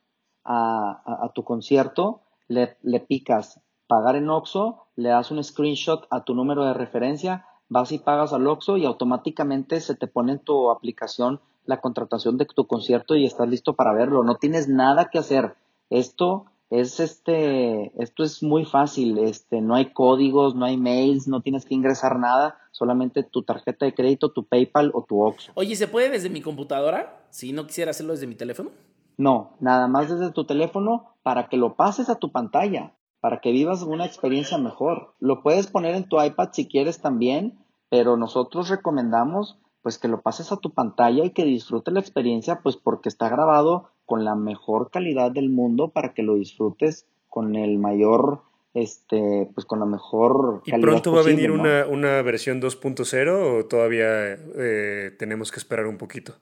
[0.44, 3.60] a, a, tu concierto, le, le picas
[3.90, 8.34] pagar en Oxxo, le das un screenshot a tu número de referencia, vas y pagas
[8.34, 13.16] al Oxxo y automáticamente se te pone en tu aplicación la contratación de tu concierto
[13.16, 14.24] y estás listo para verlo.
[14.24, 15.56] No tienes nada que hacer.
[15.90, 19.18] Esto es este, esto es muy fácil.
[19.18, 23.88] Este, no hay códigos, no hay mails, no tienes que ingresar nada, solamente tu tarjeta
[23.88, 25.52] de crédito, tu PayPal o tu Oxxo.
[25.56, 27.26] Oye, ¿se puede desde mi computadora?
[27.32, 28.70] Si no quisiera hacerlo desde mi teléfono.
[29.18, 33.52] No, nada más desde tu teléfono para que lo pases a tu pantalla para que
[33.52, 35.14] vivas una experiencia mejor.
[35.20, 37.58] Lo puedes poner en tu iPad si quieres también,
[37.90, 42.60] pero nosotros recomendamos pues que lo pases a tu pantalla y que disfrutes la experiencia
[42.62, 47.56] pues porque está grabado con la mejor calidad del mundo para que lo disfrutes con
[47.56, 48.42] el mayor
[48.74, 53.66] este pues con la mejor ¿Y pronto va a venir una, una, versión 2.0 o
[53.66, 56.34] todavía eh, tenemos que esperar un poquito?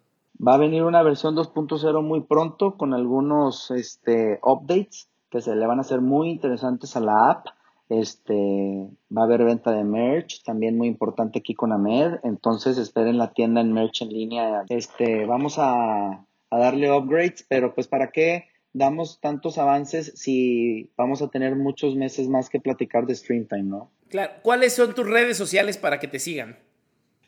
[0.45, 5.65] Va a venir una versión 2.0 muy pronto con algunos este, updates que se le
[5.67, 7.47] van a hacer muy interesantes a la app.
[7.89, 12.19] Este, va a haber venta de merch, también muy importante aquí con Amed.
[12.23, 14.65] Entonces esperen la tienda en merch en línea.
[14.69, 21.29] Este, vamos a, darle upgrades, pero pues para qué damos tantos avances si vamos a
[21.29, 23.91] tener muchos meses más que platicar de Streamtime, ¿no?
[24.09, 24.33] Claro.
[24.43, 26.57] ¿Cuáles son tus redes sociales para que te sigan?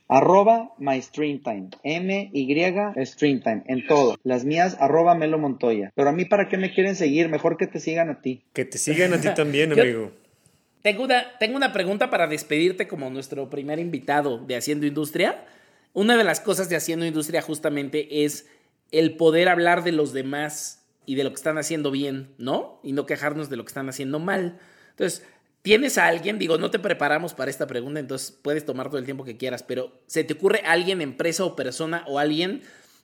[0.10, 1.70] Arroba my streamtime.
[1.84, 3.64] M, Y, streamtime.
[3.68, 4.18] En todo.
[4.24, 5.92] Las mías, arroba Melo Montoya.
[5.96, 7.30] Pero a mí, ¿para qué me quieren seguir?
[7.30, 8.44] Mejor que te sigan a ti.
[8.54, 10.12] Que te sigan a ti también, amigo.
[10.82, 15.46] Tengo una, tengo una pregunta para despedirte como nuestro primer invitado de Haciendo Industria.
[15.94, 18.48] Una de las cosas de Haciendo Industria justamente es
[18.92, 22.80] el poder hablar de los demás y de lo que están haciendo bien, ¿no?
[22.84, 24.58] Y no quejarnos de lo que están haciendo mal.
[24.92, 25.24] Entonces,
[25.62, 26.40] ¿Tienes a alguien?
[26.40, 29.62] Digo, no te preparamos para esta pregunta, entonces puedes tomar todo el tiempo que quieras,
[29.62, 32.62] pero ¿se te ocurre alguien, empresa o persona o alguien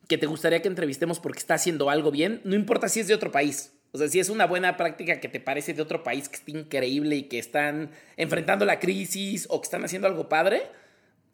[0.07, 2.39] que te gustaría que entrevistemos porque está haciendo algo bien?
[2.45, 3.73] No importa si es de otro país.
[3.91, 6.51] O sea, si es una buena práctica que te parece de otro país que está
[6.51, 10.63] increíble y que están enfrentando la crisis o que están haciendo algo padre,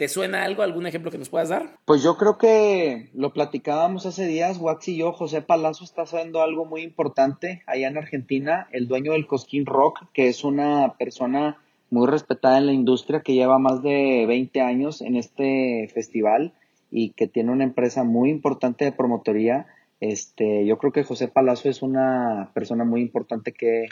[0.01, 1.77] ¿Te suena algo, algún ejemplo que nos puedas dar?
[1.85, 6.41] Pues yo creo que lo platicábamos hace días, Wax y yo, José Palazzo está haciendo
[6.41, 11.59] algo muy importante allá en Argentina, el dueño del Cosquín Rock, que es una persona
[11.91, 16.53] muy respetada en la industria que lleva más de 20 años en este festival
[16.89, 19.67] y que tiene una empresa muy importante de promotoría.
[19.99, 23.85] Este, yo creo que José Palazzo es una persona muy importante que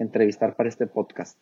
[0.00, 1.38] entrevistar para este podcast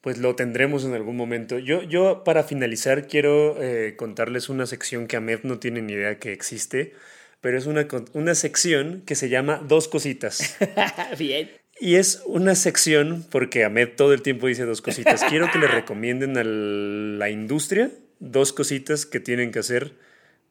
[0.00, 1.58] pues lo tendremos en algún momento.
[1.58, 6.18] Yo, yo para finalizar, quiero eh, contarles una sección que Ahmed no tiene ni idea
[6.18, 6.94] que existe,
[7.40, 10.56] pero es una, una sección que se llama Dos Cositas.
[11.18, 11.50] Bien.
[11.78, 15.24] Y es una sección, porque Ahmed todo el tiempo dice dos cositas.
[15.24, 17.90] Quiero que le recomienden a la industria
[18.20, 19.94] dos cositas que tienen que hacer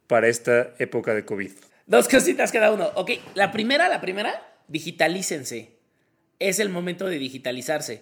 [0.07, 1.51] para esta época de COVID.
[1.85, 2.91] Dos cositas cada uno.
[2.95, 5.69] Ok, la primera, la primera, digitalícense.
[6.39, 8.01] Es el momento de digitalizarse.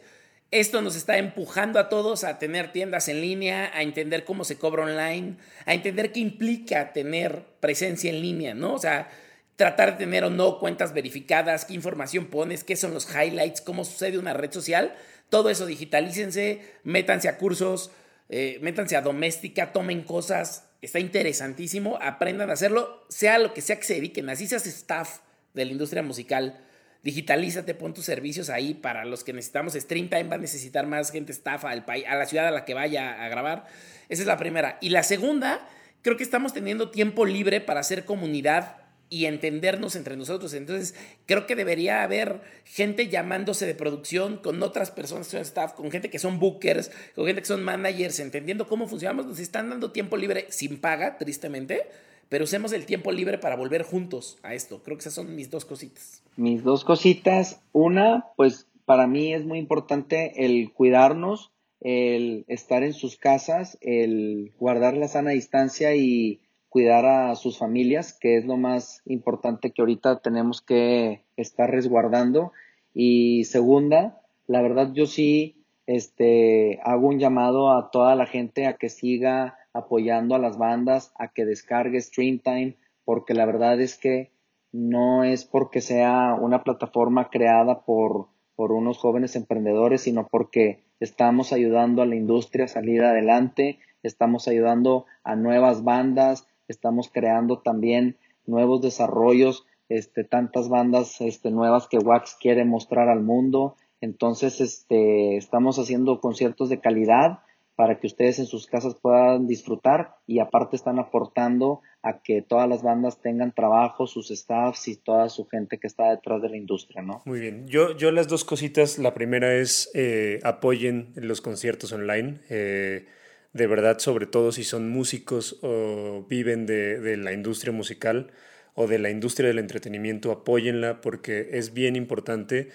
[0.49, 4.57] Esto nos está empujando a todos a tener tiendas en línea, a entender cómo se
[4.57, 5.35] cobra online,
[5.65, 8.75] a entender qué implica tener presencia en línea, ¿no?
[8.75, 9.09] O sea,
[9.57, 13.83] tratar de tener o no cuentas verificadas, qué información pones, qué son los highlights, cómo
[13.83, 14.95] sucede una red social.
[15.29, 17.91] Todo eso digitalícense, métanse a cursos,
[18.29, 20.69] eh, métanse a doméstica, tomen cosas.
[20.81, 25.19] Está interesantísimo, aprendan a hacerlo, sea lo que sea que se dediquen, así seas staff
[25.53, 26.63] de la industria musical
[27.07, 29.75] digitalízate, pon tus servicios ahí para los que necesitamos.
[29.75, 32.73] Streamtime va a necesitar más gente estafa al país, a la ciudad a la que
[32.73, 33.65] vaya a grabar.
[34.09, 34.77] Esa es la primera.
[34.81, 35.65] Y la segunda,
[36.01, 38.75] creo que estamos teniendo tiempo libre para hacer comunidad
[39.09, 40.53] y entendernos entre nosotros.
[40.53, 40.95] Entonces,
[41.25, 46.19] creo que debería haber gente llamándose de producción con otras personas staff, con gente que
[46.19, 49.25] son bookers, con gente que son managers, entendiendo cómo funcionamos.
[49.25, 51.87] Nos están dando tiempo libre sin paga, tristemente,
[52.29, 54.81] pero usemos el tiempo libre para volver juntos a esto.
[54.83, 56.23] Creo que esas son mis dos cositas.
[56.35, 57.61] Mis dos cositas.
[57.71, 61.51] Una, pues para mí es muy importante el cuidarnos,
[61.81, 68.13] el estar en sus casas, el guardar la sana distancia y cuidar a sus familias,
[68.13, 72.51] que es lo más importante que ahorita tenemos que estar resguardando.
[72.93, 78.73] Y segunda, la verdad yo sí este, hago un llamado a toda la gente a
[78.73, 84.31] que siga apoyando a las bandas, a que descargue Streamtime, porque la verdad es que
[84.71, 91.53] no es porque sea una plataforma creada por, por unos jóvenes emprendedores, sino porque estamos
[91.53, 98.17] ayudando a la industria a salir adelante, estamos ayudando a nuevas bandas, estamos creando también
[98.45, 103.75] nuevos desarrollos, este, tantas bandas este, nuevas que Wax quiere mostrar al mundo.
[104.01, 107.39] Entonces, este, estamos haciendo conciertos de calidad
[107.77, 112.67] para que ustedes en sus casas puedan disfrutar y aparte están aportando a que todas
[112.67, 116.57] las bandas tengan trabajo, sus staffs y toda su gente que está detrás de la
[116.57, 117.21] industria, ¿no?
[117.25, 117.67] Muy bien.
[117.67, 122.39] Yo, yo las dos cositas, la primera es eh, apoyen los conciertos online.
[122.49, 123.05] Eh,
[123.53, 128.31] de verdad, sobre todo si son músicos o viven de, de la industria musical
[128.73, 132.69] o de la industria del entretenimiento, apóyenla porque es bien importante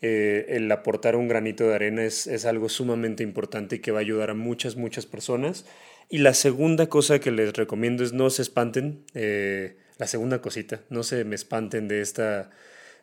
[0.00, 3.98] eh, el aportar un granito de arena es, es, algo sumamente importante y que va
[3.98, 5.66] a ayudar a muchas, muchas personas.
[6.08, 10.82] Y la segunda cosa que les recomiendo es no se espanten, eh, la segunda cosita,
[10.88, 12.50] no se me espanten de esta,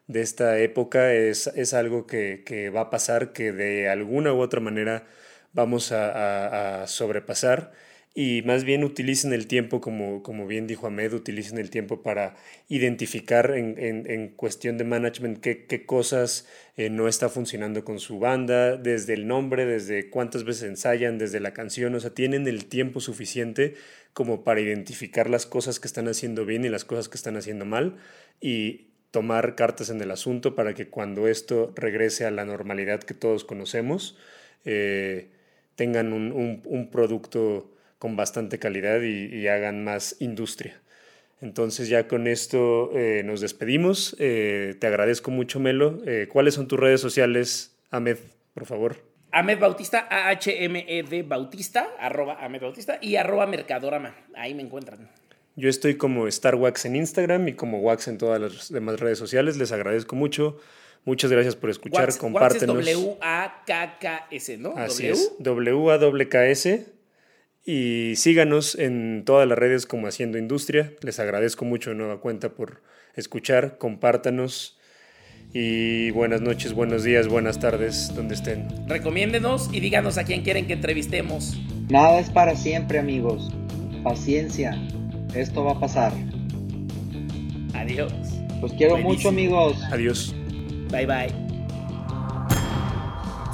[0.08, 4.40] de esta época, es, es algo que, que, va a pasar, que de alguna u
[4.40, 5.06] otra manera
[5.54, 7.74] vamos a, a, a sobrepasar
[8.18, 12.38] y más bien utilicen el tiempo, como, como bien dijo Ahmed, utilicen el tiempo para
[12.70, 16.48] identificar en, en, cuestión de management qué, qué cosas
[16.78, 21.42] eh, no está funcionando con su banda, desde el nombre, desde cuántas veces ensayan, desde
[21.42, 23.76] la canción, o sea, tienen el tiempo suficiente
[24.14, 27.66] como para identificar las cosas que están haciendo bien y las cosas que están haciendo
[27.66, 27.98] mal
[28.40, 33.14] y tomar cartas en el asunto para que cuando esto regrese a la normalidad que
[33.14, 34.18] todos conocemos,
[34.64, 35.28] eh,
[35.76, 40.82] tengan un, un producto con bastante calidad y, y hagan más industria.
[41.42, 44.16] Entonces ya con esto eh, nos despedimos.
[44.20, 46.00] Eh, te agradezco mucho, Melo.
[46.06, 48.18] Eh, ¿Cuáles son tus redes sociales, Ahmed,
[48.54, 49.04] por favor?
[49.32, 54.16] Ahmed Bautista, A-H-M-E-D Bautista, arroba Ahmed Bautista y arroba Mercadorama.
[54.34, 55.10] Ahí me encuentran.
[55.58, 59.58] Yo estoy como StarWax en Instagram y como Wax en todas las demás redes sociales.
[59.58, 60.58] Les agradezco mucho.
[61.04, 62.06] Muchas gracias por escuchar.
[62.06, 62.78] Wax, Compártenos.
[62.78, 64.74] Wax es W-A-K-K-S, ¿no?
[64.78, 65.12] Así w.
[65.12, 65.32] es.
[65.40, 66.95] W-A-K-S.
[67.66, 70.94] Y síganos en todas las redes como Haciendo Industria.
[71.02, 72.82] Les agradezco mucho de nueva cuenta por
[73.16, 73.78] escuchar.
[73.80, 74.78] Compártanos.
[75.54, 78.68] Y buenas noches, buenos días, buenas tardes, donde estén.
[78.88, 81.58] Recomiéndenos y díganos a quién quieren que entrevistemos.
[81.90, 83.52] Nada es para siempre, amigos.
[84.04, 84.78] Paciencia.
[85.34, 86.14] Esto va a pasar.
[87.74, 88.14] Adiós.
[88.62, 89.14] Los quiero Buenísimo.
[89.16, 89.78] mucho, amigos.
[89.92, 90.36] Adiós.
[90.92, 91.45] Bye bye.